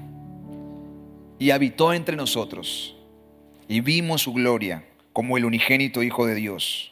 [1.40, 2.96] y habitó entre nosotros,
[3.68, 6.92] y vimos su gloria como el unigénito Hijo de Dios.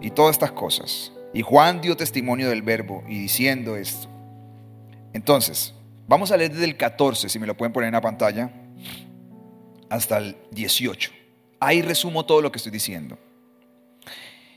[0.00, 1.12] Y todas estas cosas.
[1.32, 4.08] Y Juan dio testimonio del verbo y diciendo esto.
[5.12, 5.74] Entonces,
[6.08, 8.50] vamos a leer desde el 14, si me lo pueden poner en la pantalla,
[9.88, 11.10] hasta el 18.
[11.60, 13.18] Ahí resumo todo lo que estoy diciendo.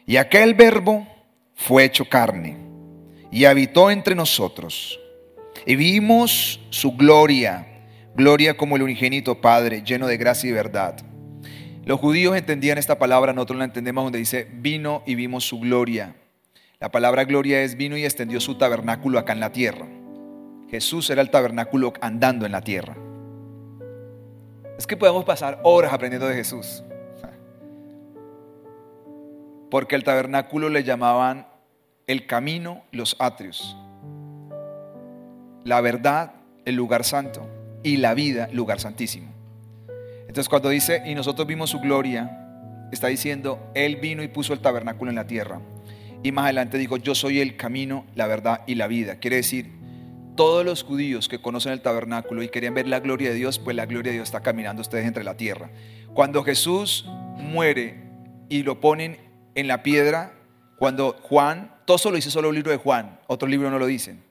[0.06, 1.08] Y aquel verbo
[1.56, 2.58] fue hecho carne
[3.32, 5.00] y habitó entre nosotros
[5.66, 7.73] Y vimos su gloria,
[8.16, 10.97] gloria como el unigénito Padre, lleno de gracia y verdad.
[11.86, 16.16] Los judíos entendían esta palabra, nosotros la entendemos donde dice, vino y vimos su gloria.
[16.80, 19.86] La palabra gloria es vino y extendió su tabernáculo acá en la tierra.
[20.70, 22.95] Jesús era el tabernáculo andando en la tierra.
[24.78, 26.84] Es que podemos pasar horas aprendiendo de Jesús.
[29.70, 31.47] Porque el tabernáculo le llamaban
[32.07, 33.78] el camino, los atrios.
[35.64, 36.34] La verdad,
[36.66, 37.47] el lugar santo.
[37.84, 39.32] Y la vida, lugar santísimo.
[40.22, 42.40] Entonces cuando dice, y nosotros vimos su gloria,
[42.92, 45.62] está diciendo, Él vino y puso el tabernáculo en la tierra.
[46.24, 49.18] Y más adelante dijo, yo soy el camino, la verdad y la vida.
[49.18, 49.72] Quiere decir,
[50.36, 53.76] todos los judíos que conocen el tabernáculo y querían ver la gloria de Dios, pues
[53.76, 55.70] la gloria de Dios está caminando ustedes entre la tierra.
[56.14, 57.06] Cuando Jesús
[57.38, 58.02] muere
[58.50, 59.18] y lo ponen
[59.56, 60.34] en la piedra,
[60.78, 64.24] cuando Juan, todo lo dice solo el libro de Juan, otro libro no lo dicen.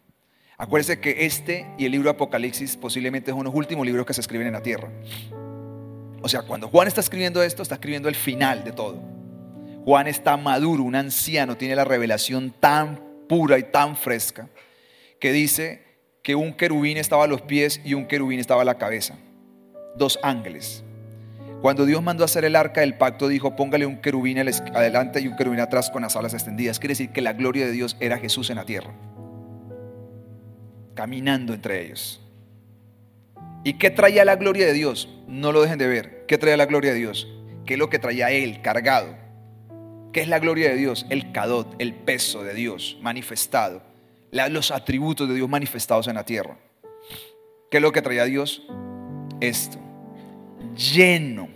[0.62, 4.20] Acuérdense que este y el libro de Apocalipsis posiblemente son los últimos libros que se
[4.20, 4.90] escriben en la tierra.
[6.22, 9.02] O sea, cuando Juan está escribiendo esto, está escribiendo el final de todo.
[9.84, 14.50] Juan está maduro, un anciano, tiene la revelación tan pura y tan fresca
[15.18, 15.82] que dice
[16.22, 19.16] que un querubín estaba a los pies y un querubín estaba a la cabeza.
[19.96, 20.84] Dos ángeles.
[21.60, 25.26] Cuando Dios mandó a hacer el arca del pacto, dijo, póngale un querubín adelante y
[25.26, 26.78] un querubín atrás con las alas extendidas.
[26.78, 28.92] Quiere decir que la gloria de Dios era Jesús en la tierra,
[30.94, 32.20] caminando entre ellos.
[33.64, 35.08] ¿Y qué traía la gloria de Dios?
[35.28, 36.26] No lo dejen de ver.
[36.26, 37.28] ¿Qué traía la gloria de Dios?
[37.64, 39.16] ¿Qué es lo que traía Él cargado?
[40.12, 41.06] ¿Qué es la gloria de Dios?
[41.10, 43.82] El cadot, el peso de Dios manifestado.
[44.30, 46.56] Los atributos de Dios manifestados en la tierra.
[47.70, 48.62] ¿Qué es lo que traía Dios?
[49.40, 49.78] Esto.
[50.76, 51.48] Lleno.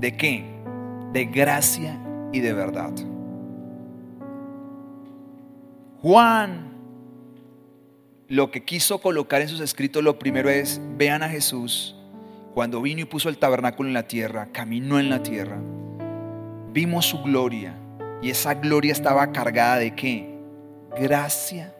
[0.00, 0.44] ¿De qué?
[1.12, 1.98] De gracia
[2.32, 2.92] y de verdad.
[6.02, 6.67] Juan
[8.28, 11.96] lo que quiso colocar en sus escritos, lo primero es, vean a Jesús,
[12.54, 15.58] cuando vino y puso el tabernáculo en la tierra, caminó en la tierra,
[16.72, 17.74] vimos su gloria
[18.20, 20.28] y esa gloria estaba cargada de qué?
[20.98, 21.74] Gracia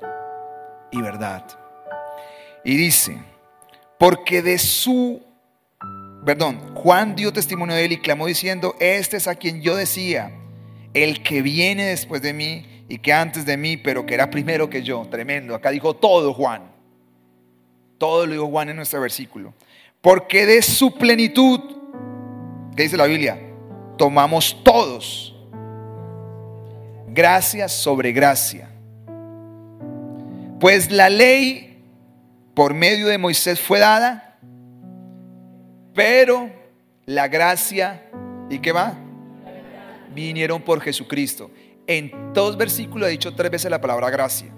[0.91, 1.45] y verdad.
[2.65, 3.19] Y dice,
[3.99, 5.23] porque de su,
[6.25, 10.33] perdón, Juan dio testimonio de él y clamó diciendo, este es a quien yo decía,
[10.95, 14.71] el que viene después de mí y que antes de mí, pero que era primero
[14.71, 15.07] que yo.
[15.11, 15.55] Tremendo.
[15.55, 16.63] Acá dijo todo Juan.
[17.99, 19.53] Todo lo dijo Juan en nuestro versículo.
[20.01, 21.61] Porque de su plenitud,
[22.75, 23.39] ¿qué dice la Biblia?
[23.99, 25.35] Tomamos todos.
[27.09, 28.71] Gracia sobre gracia.
[30.61, 31.85] Pues la ley
[32.55, 34.39] por medio de Moisés fue dada,
[35.95, 36.51] pero
[37.07, 38.03] la gracia,
[38.51, 38.95] ¿y qué va?
[40.15, 41.51] Vinieron por Jesucristo
[41.89, 44.55] en dos versículos ha dicho tres veces la palabra gracia.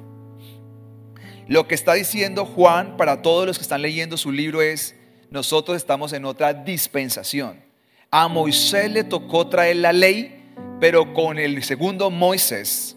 [1.46, 4.96] Lo que está diciendo Juan para todos los que están leyendo su libro es,
[5.30, 7.62] nosotros estamos en otra dispensación.
[8.10, 12.96] A Moisés le tocó traer la ley, pero con el segundo Moisés,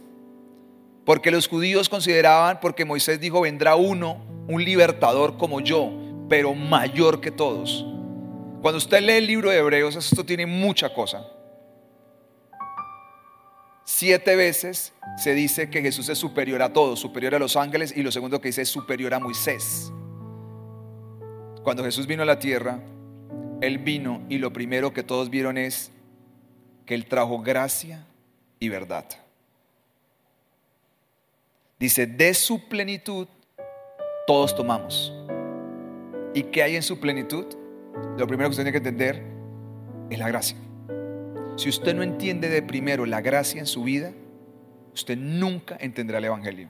[1.05, 5.91] porque los judíos consideraban, porque Moisés dijo, vendrá uno, un libertador como yo,
[6.27, 7.85] pero mayor que todos.
[8.61, 11.27] Cuando usted lee el libro de Hebreos, esto tiene mucha cosa.
[13.85, 18.01] Siete veces se dice que Jesús es superior a todos, superior a los ángeles, y
[18.01, 19.91] lo segundo que dice es superior a Moisés.
[21.63, 22.79] Cuando Jesús vino a la tierra,
[23.61, 25.91] Él vino y lo primero que todos vieron es
[26.85, 28.05] que Él trajo gracia
[28.59, 29.05] y verdad.
[31.79, 33.27] Dice, de su plenitud
[34.25, 35.13] todos tomamos.
[36.33, 37.45] ¿Y qué hay en su plenitud?
[38.17, 39.21] Lo primero que usted tiene que entender
[40.09, 40.57] es la gracia.
[41.55, 44.11] Si usted no entiende de primero la gracia en su vida,
[44.93, 46.67] usted nunca entenderá el Evangelio.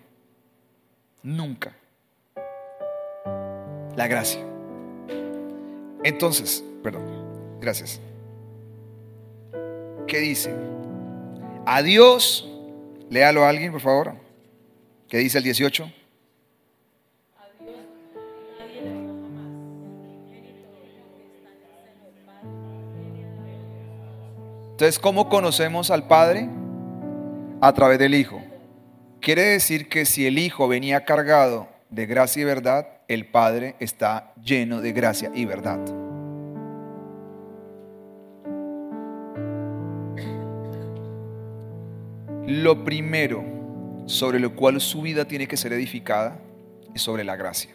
[1.22, 1.76] Nunca.
[3.96, 4.42] La gracia.
[6.04, 7.04] Entonces, perdón,
[7.62, 8.02] gracias.
[10.06, 10.54] ¿Qué dice?
[11.66, 12.50] A Dios,
[13.10, 14.14] léalo a alguien, por favor.
[15.08, 16.03] ¿Qué dice el 18?
[24.84, 26.50] Entonces, ¿cómo conocemos al Padre?
[27.62, 28.42] A través del Hijo.
[29.22, 34.34] Quiere decir que si el Hijo venía cargado de gracia y verdad, el Padre está
[34.44, 35.80] lleno de gracia y verdad.
[42.46, 43.42] Lo primero
[44.06, 46.42] sobre lo cual su vida tiene que ser edificada
[46.94, 47.72] es sobre la gracia.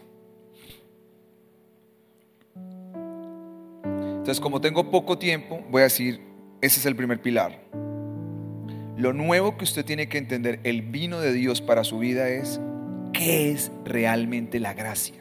[3.84, 6.28] Entonces, como tengo poco tiempo, voy a decir
[6.61, 7.61] ese es el primer pilar.
[8.96, 12.61] Lo nuevo que usted tiene que entender, el vino de Dios para su vida es
[13.12, 15.16] ¿Qué es realmente la gracia?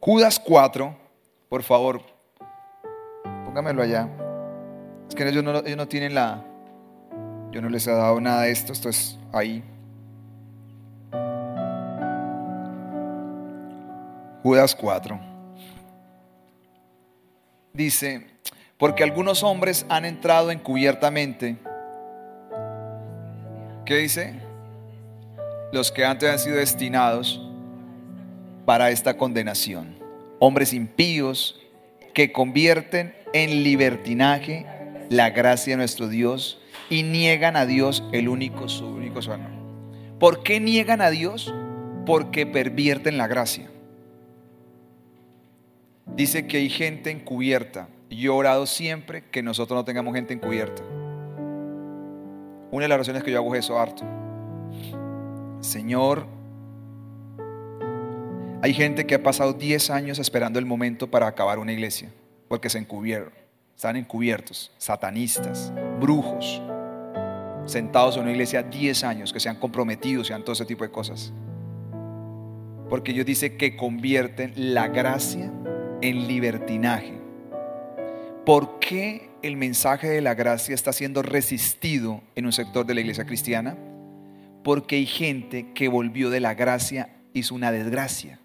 [0.00, 0.96] Judas 4,
[1.48, 2.02] por favor,
[3.44, 4.08] póngamelo allá.
[5.08, 6.44] Es que ellos no, ellos no tienen la...
[7.50, 9.62] Yo no les he dado nada de esto, esto es ahí.
[14.42, 15.20] Judas 4.
[17.72, 18.26] Dice,
[18.80, 21.58] porque algunos hombres han entrado encubiertamente.
[23.84, 24.32] ¿Qué dice?
[25.70, 27.46] Los que antes han sido destinados
[28.64, 29.98] para esta condenación.
[30.38, 31.60] Hombres impíos
[32.14, 34.66] que convierten en libertinaje
[35.10, 36.58] la gracia de nuestro Dios
[36.88, 39.48] y niegan a Dios el único, su único sueño.
[40.18, 41.52] ¿Por qué niegan a Dios?
[42.06, 43.68] Porque pervierten la gracia.
[46.06, 47.88] Dice que hay gente encubierta.
[48.10, 50.82] Yo he orado siempre que nosotros no tengamos gente encubierta.
[52.72, 54.02] Una de las oraciones que yo hago es eso harto.
[55.60, 56.26] Señor,
[58.62, 62.10] hay gente que ha pasado 10 años esperando el momento para acabar una iglesia,
[62.48, 63.30] porque se encubrieron,
[63.74, 66.60] están encubiertos, satanistas, brujos,
[67.64, 70.90] sentados en una iglesia 10 años, que se han comprometido, sean todo ese tipo de
[70.90, 71.32] cosas.
[72.88, 75.52] Porque Dios dice que convierten la gracia
[76.00, 77.19] en libertinaje.
[78.44, 83.00] ¿Por qué el mensaje de la gracia está siendo resistido en un sector de la
[83.00, 83.76] iglesia cristiana?
[84.64, 88.40] Porque hay gente que volvió de la gracia, hizo una desgracia.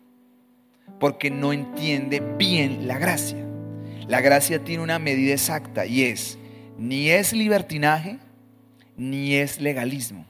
[0.99, 3.45] Porque no entiende bien la gracia.
[4.07, 6.37] La gracia tiene una medida exacta y es,
[6.77, 8.19] ni es libertinaje,
[8.97, 10.25] ni es legalismo.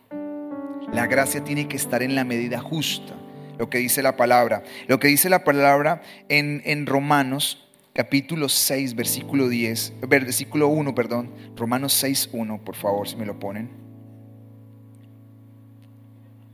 [0.93, 3.15] La gracia tiene que estar en la medida justa
[3.57, 4.63] lo que dice la palabra.
[4.87, 7.64] Lo que dice la palabra en, en Romanos
[7.95, 13.39] capítulo 6, versículo 10, versículo 1, perdón, Romanos 6, 1, por favor, si me lo
[13.39, 13.69] ponen.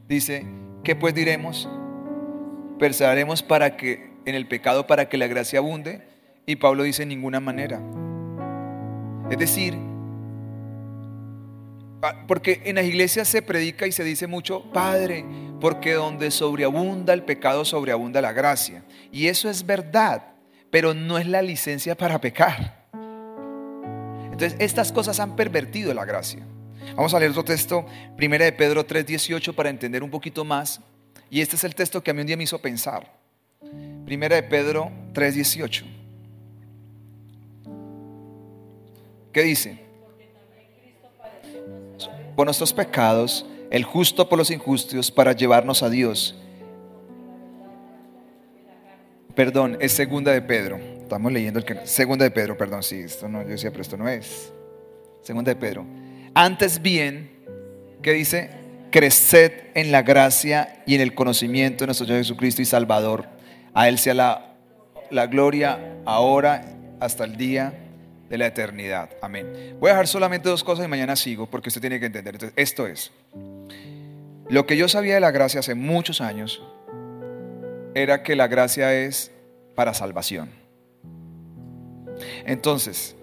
[0.08, 0.46] Dice,
[0.84, 1.68] ¿qué pues diremos?
[2.78, 6.08] Perseveraremos para que en el pecado para que la gracia abunde
[6.46, 7.82] y Pablo dice en ninguna manera.
[9.32, 9.76] Es decir,
[12.28, 15.26] porque en las iglesias se predica y se dice mucho, Padre,
[15.60, 18.84] porque donde sobreabunda el pecado, sobreabunda la gracia.
[19.12, 20.31] Y eso es verdad,
[20.72, 22.86] pero no es la licencia para pecar.
[24.32, 26.40] Entonces, estas cosas han pervertido la gracia.
[26.96, 27.86] Vamos a leer otro texto,
[28.18, 30.82] primera de Pedro 3:18, para entender un poquito más.
[31.30, 33.12] Y este es el texto que a mí un día me hizo pensar.
[34.06, 35.86] Primera de Pedro 3:18.
[39.32, 39.92] ¿Qué dice?
[42.36, 46.36] por nuestros pecados, el justo por los injustos, para llevarnos a Dios.
[49.36, 50.78] Perdón, es segunda de Pedro.
[50.78, 51.86] Estamos leyendo el que.
[51.86, 54.52] Segunda de Pedro, perdón, sí, esto no, yo decía, pero esto no es.
[55.22, 55.86] Segunda de Pedro.
[56.34, 57.32] Antes bien,
[58.02, 58.50] ¿qué dice?
[58.92, 63.28] Creced en la gracia y en el conocimiento de nuestro Señor Jesucristo y Salvador.
[63.74, 64.56] A Él sea la,
[65.10, 66.64] la gloria ahora
[67.00, 67.74] hasta el día
[68.30, 69.10] de la eternidad.
[69.22, 69.76] Amén.
[69.80, 72.36] Voy a dejar solamente dos cosas y mañana sigo porque usted tiene que entender.
[72.36, 73.12] Entonces, esto es,
[74.50, 76.62] lo que yo sabía de la gracia hace muchos años
[77.94, 79.32] era que la gracia es
[79.76, 80.50] para salvación.
[82.46, 83.16] Entonces,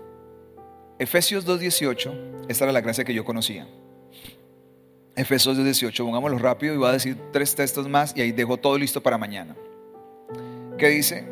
[0.98, 3.66] Efesios 2.18, esta era la gracia que yo conocía.
[5.14, 8.78] Efesios 2.18, pongámoslo rápido y voy a decir tres textos más y ahí dejo todo
[8.78, 9.56] listo para mañana.
[10.76, 11.24] ¿Qué dice?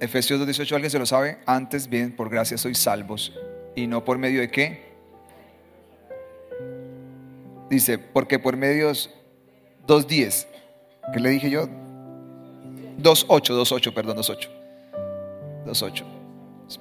[0.00, 1.38] Efesios 2.18, ¿alguien se lo sabe?
[1.46, 3.32] Antes bien, por gracia sois salvos.
[3.74, 4.88] ¿Y no por medio de qué?
[7.70, 10.46] Dice, porque por medio 2.10.
[11.12, 11.68] ¿Qué le dije yo?
[12.98, 14.48] 2.8, 2.8, perdón, 2.8.
[15.66, 16.04] 2.8.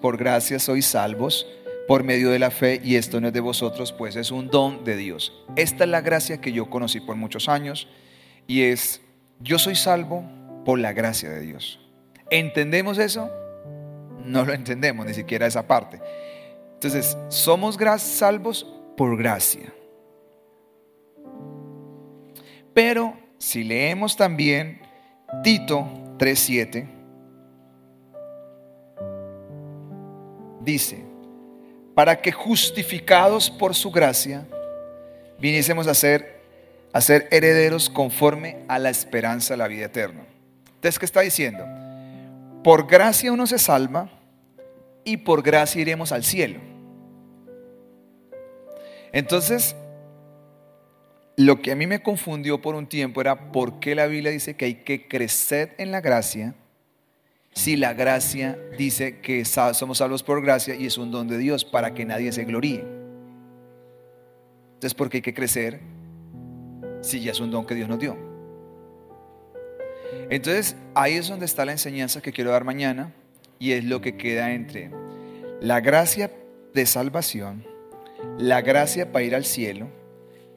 [0.01, 1.45] Por gracia sois salvos
[1.87, 4.83] por medio de la fe y esto no es de vosotros, pues es un don
[4.83, 5.33] de Dios.
[5.55, 7.87] Esta es la gracia que yo conocí por muchos años
[8.45, 9.01] y es,
[9.39, 10.23] yo soy salvo
[10.65, 11.79] por la gracia de Dios.
[12.29, 13.31] ¿Entendemos eso?
[14.25, 16.01] No lo entendemos, ni siquiera esa parte.
[16.73, 19.73] Entonces, somos salvos por gracia.
[22.73, 24.81] Pero si leemos también
[25.43, 25.87] Tito
[26.17, 26.87] 3.7,
[30.61, 31.03] dice,
[31.95, 34.45] para que justificados por su gracia,
[35.39, 36.41] viniésemos a ser,
[36.93, 40.25] a ser herederos conforme a la esperanza de la vida eterna.
[40.75, 41.65] Entonces, ¿qué está diciendo?
[42.63, 44.09] Por gracia uno se salva
[45.03, 46.59] y por gracia iremos al cielo.
[49.11, 49.75] Entonces,
[51.37, 54.55] lo que a mí me confundió por un tiempo era por qué la Biblia dice
[54.55, 56.55] que hay que crecer en la gracia
[57.53, 61.63] si la gracia dice que somos salvos por gracia y es un don de Dios
[61.65, 62.83] para que nadie se gloríe.
[64.75, 65.79] Entonces, ¿por qué hay que crecer?
[67.01, 68.17] si ya es un don que Dios nos dio.
[70.29, 73.13] Entonces, ahí es donde está la enseñanza que quiero dar mañana
[73.59, 74.91] y es lo que queda entre
[75.61, 76.31] la gracia
[76.73, 77.65] de salvación,
[78.37, 79.87] la gracia para ir al cielo,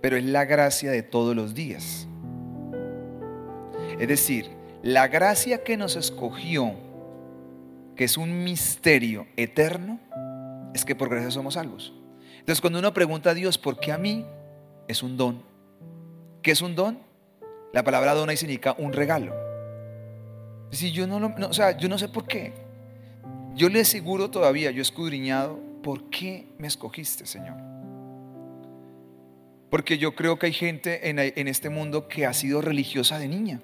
[0.00, 2.06] pero es la gracia de todos los días.
[3.98, 4.50] Es decir,
[4.82, 6.72] la gracia que nos escogió,
[7.96, 10.00] que es un misterio eterno,
[10.74, 11.92] es que por gracia somos salvos.
[12.38, 14.24] Entonces cuando uno pregunta a Dios, ¿por qué a mí?
[14.88, 15.42] Es un don.
[16.42, 16.98] ¿Qué es un don?
[17.72, 19.34] La palabra don ahí significa un regalo.
[20.70, 22.54] Si yo no, o sea, yo no sé por qué.
[23.54, 27.56] Yo le aseguro todavía, yo he escudriñado, ¿por qué me escogiste, Señor?
[29.70, 33.28] Porque yo creo que hay gente en, en este mundo que ha sido religiosa de
[33.28, 33.60] niña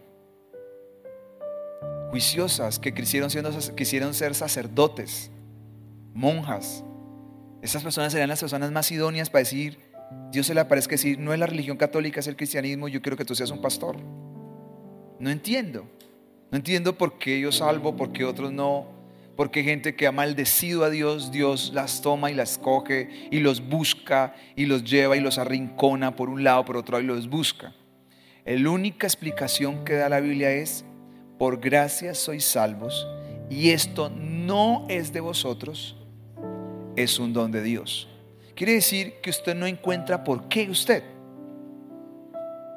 [2.16, 5.30] juiciosas que quisieron, siendo, quisieron ser sacerdotes,
[6.14, 6.82] monjas.
[7.60, 9.78] Esas personas serían las personas más idóneas para decir,
[10.30, 13.18] Dios se le aparezca decir, no es la religión católica, es el cristianismo, yo quiero
[13.18, 13.98] que tú seas un pastor.
[15.18, 15.86] No entiendo.
[16.50, 18.95] No entiendo por qué yo salvo, por qué otros no.
[19.36, 23.68] Porque gente que ha maldecido a Dios, Dios las toma y las coge y los
[23.68, 27.28] busca y los lleva y los arrincona por un lado, por otro lado y los
[27.28, 27.74] busca.
[28.46, 30.84] La única explicación que da la Biblia es
[31.38, 33.06] por gracia sois salvos,
[33.50, 35.96] y esto no es de vosotros,
[36.96, 38.08] es un don de Dios.
[38.54, 41.02] Quiere decir que usted no encuentra por qué usted.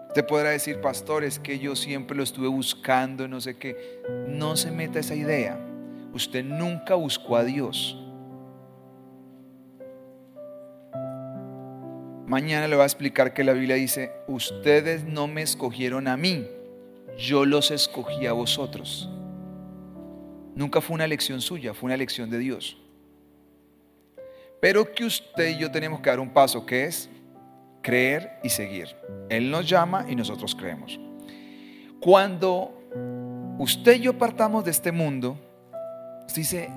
[0.07, 4.01] Usted podrá decir, pastor, es que yo siempre lo estuve buscando, no sé qué.
[4.27, 5.68] No se meta esa idea.
[6.13, 7.97] Usted nunca buscó a Dios.
[12.25, 16.47] Mañana le voy a explicar que la Biblia dice, ustedes no me escogieron a mí,
[17.17, 19.09] yo los escogí a vosotros.
[20.53, 22.77] Nunca fue una elección suya, fue una elección de Dios.
[24.61, 27.09] Pero que usted y yo tenemos que dar un paso, que es
[27.81, 28.95] creer y seguir.
[29.29, 30.99] Él nos llama y nosotros creemos.
[31.99, 32.73] Cuando
[33.57, 35.37] usted y yo partamos de este mundo,
[36.33, 36.69] dice,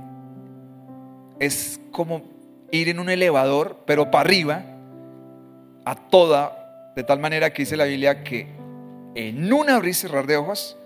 [1.39, 2.23] es como
[2.71, 4.65] ir en un elevador, pero para arriba,
[5.85, 8.47] a toda, de tal manera que dice la Biblia que
[9.15, 10.77] en un abrir y cerrar de ojos,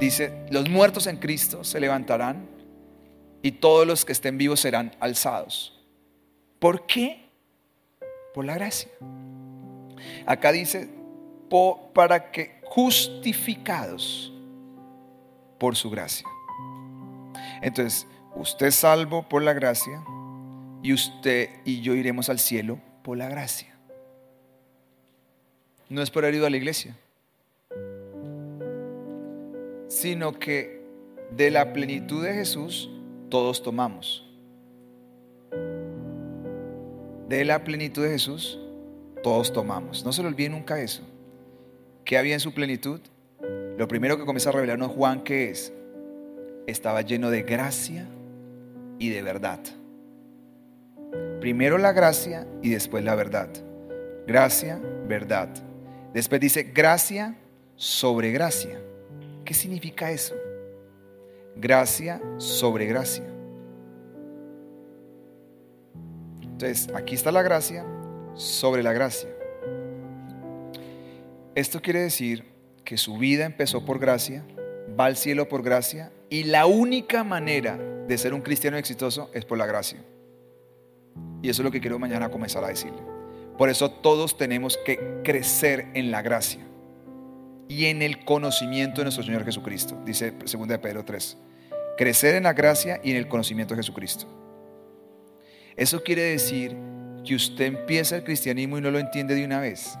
[0.00, 2.48] dice, los muertos en Cristo se levantarán
[3.42, 5.78] y todos los que estén vivos serán alzados.
[6.58, 7.28] ¿Por qué?
[8.34, 8.88] Por la gracia.
[10.26, 10.88] Acá dice,
[11.92, 14.32] para que justificados
[15.58, 16.26] por su gracia.
[17.62, 18.06] Entonces,
[18.36, 20.02] usted es salvo por la gracia
[20.82, 23.74] y usted y yo iremos al cielo por la gracia.
[25.88, 26.96] No es por haber ido a la iglesia
[29.88, 30.82] sino que
[31.36, 32.90] de la plenitud de Jesús
[33.28, 34.24] todos tomamos.
[37.28, 38.58] De la plenitud de Jesús
[39.22, 40.04] todos tomamos.
[40.04, 41.02] No se lo olvide nunca eso.
[42.04, 43.00] ¿Qué había en su plenitud?
[43.76, 45.72] Lo primero que comienza a revelarnos Juan que es,
[46.68, 48.06] estaba lleno de gracia
[48.98, 49.60] y de verdad.
[51.40, 53.48] Primero la gracia y después la verdad.
[54.26, 55.48] Gracia, verdad.
[56.12, 57.36] Después dice gracia
[57.76, 58.78] sobre gracia.
[59.46, 60.34] ¿Qué significa eso?
[61.56, 63.24] Gracia sobre gracia.
[66.42, 67.86] Entonces, aquí está la gracia
[68.34, 69.30] sobre la gracia.
[71.54, 72.44] Esto quiere decir
[72.84, 74.44] que su vida empezó por gracia,
[74.98, 79.44] va al cielo por gracia y la única manera de ser un cristiano exitoso es
[79.44, 79.98] por la gracia.
[81.42, 83.02] Y eso es lo que quiero mañana comenzar a decirle.
[83.56, 86.60] Por eso todos tenemos que crecer en la gracia
[87.68, 91.36] y en el conocimiento de nuestro Señor Jesucristo, dice 2 de Pedro 3.
[91.96, 94.26] Crecer en la gracia y en el conocimiento de Jesucristo.
[95.76, 96.76] Eso quiere decir
[97.24, 99.98] que usted empieza el cristianismo y no lo entiende de una vez.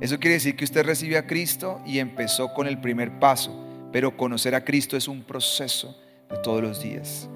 [0.00, 4.16] Eso quiere decir que usted recibe a Cristo y empezó con el primer paso, pero
[4.16, 5.96] conocer a Cristo es un proceso
[6.30, 7.28] de todos los días.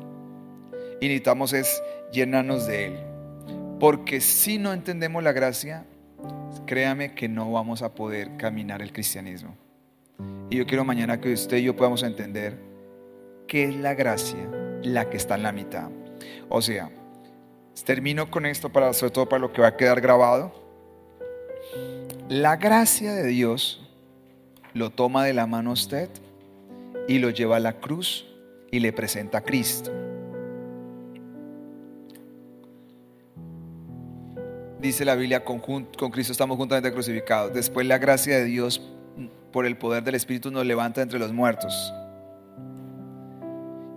[1.00, 1.82] Y necesitamos es
[2.12, 2.98] llenarnos de Él.
[3.78, 5.86] Porque si no entendemos la gracia,
[6.66, 9.56] créame que no vamos a poder caminar el cristianismo.
[10.50, 12.58] Y yo quiero mañana que usted y yo podamos entender
[13.46, 14.38] qué es la gracia,
[14.82, 15.88] la que está en la mitad.
[16.48, 16.90] O sea,
[17.84, 20.52] termino con esto para sobre todo para lo que va a quedar grabado.
[22.28, 23.88] La gracia de Dios
[24.74, 26.10] lo toma de la mano usted
[27.08, 28.26] y lo lleva a la cruz
[28.70, 29.90] y le presenta a Cristo.
[34.80, 37.52] dice la Biblia, con, Cristo estamos juntamente crucificados.
[37.52, 38.80] Después la gracia de Dios
[39.52, 41.92] por el poder del Espíritu nos levanta entre los muertos.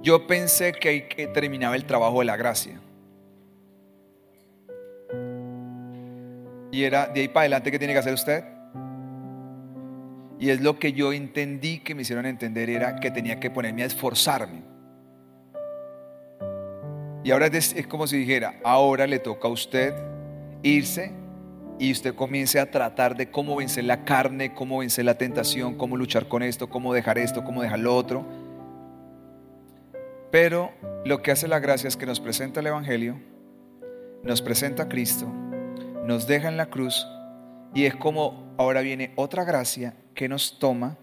[0.02, 2.80] Yo pensé que ahí terminaba el trabajo de la gracia.
[6.72, 8.44] Y era de ahí para adelante, ¿qué tiene que hacer usted?
[10.40, 13.84] Y es lo que yo entendí que me hicieron entender era que tenía que ponerme
[13.84, 14.74] a esforzarme.
[17.24, 19.94] Y ahora es, como si dijera, ahora le toca a usted
[20.62, 21.14] irse
[21.80, 25.96] y usted comience a tratar de cómo vencer la carne, cómo vencer la tentación, cómo
[25.96, 28.26] luchar con esto, cómo dejar esto, cómo dejar lo otro.
[30.32, 30.72] Pero
[31.06, 33.20] lo que hace la gracia es que nos presenta el Evangelio,
[34.24, 35.26] nos presenta a Cristo,
[36.06, 37.08] nos deja en la cruz
[37.74, 40.98] y es como ahora viene otra gracia que nos toma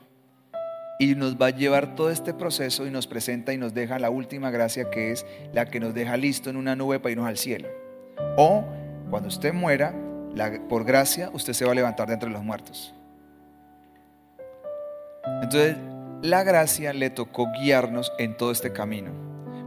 [0.99, 4.11] y nos va a llevar todo este proceso y nos presenta y nos deja la
[4.11, 7.39] última gracia que es la que nos deja listo en una nube para irnos al
[7.39, 7.69] cielo.
[8.37, 8.65] O
[9.09, 9.95] cuando usted muera,
[10.69, 12.95] por gracia, usted se va a levantar de entre los muertos.
[15.43, 15.77] Entonces,
[16.23, 19.11] la gracia le tocó guiarnos en todo este camino.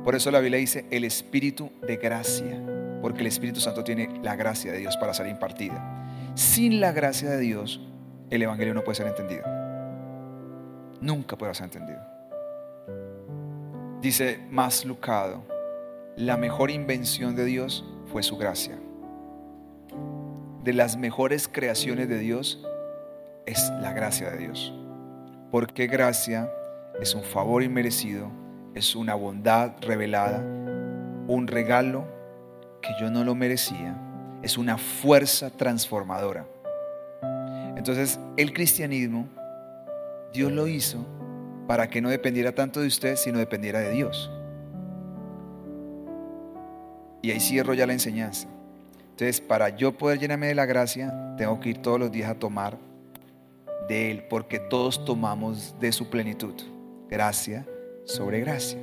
[0.04, 2.62] Por eso la Biblia dice el espíritu de gracia,
[3.02, 6.03] porque el Espíritu Santo tiene la gracia de Dios para ser impartida.
[6.36, 7.82] Sin la gracia de Dios,
[8.30, 9.44] el Evangelio no puede ser entendido.
[11.02, 12.00] Nunca puede ser entendido.
[14.02, 15.44] Dice más Lucado,
[16.18, 18.78] la mejor invención de Dios fue su gracia
[20.64, 22.66] de las mejores creaciones de Dios
[23.46, 24.74] es la gracia de Dios.
[25.52, 26.50] Porque gracia
[27.02, 28.32] es un favor inmerecido,
[28.74, 30.40] es una bondad revelada,
[31.28, 32.06] un regalo
[32.82, 33.98] que yo no lo merecía,
[34.44, 36.46] es una fuerza transformadora.
[37.76, 39.28] Entonces el cristianismo,
[40.34, 41.04] Dios lo hizo
[41.68, 44.30] para que no dependiera tanto de usted, sino dependiera de Dios.
[47.22, 48.48] Y ahí cierro ya la enseñanza.
[49.12, 52.36] Entonces, para yo poder llenarme de la gracia, tengo que ir todos los días a
[52.36, 52.78] tomar
[53.88, 56.54] de Él, porque todos tomamos de su plenitud.
[57.10, 57.66] Gracia
[58.06, 58.80] sobre gracia.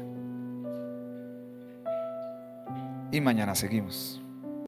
[3.13, 4.20] Y mañana seguimos.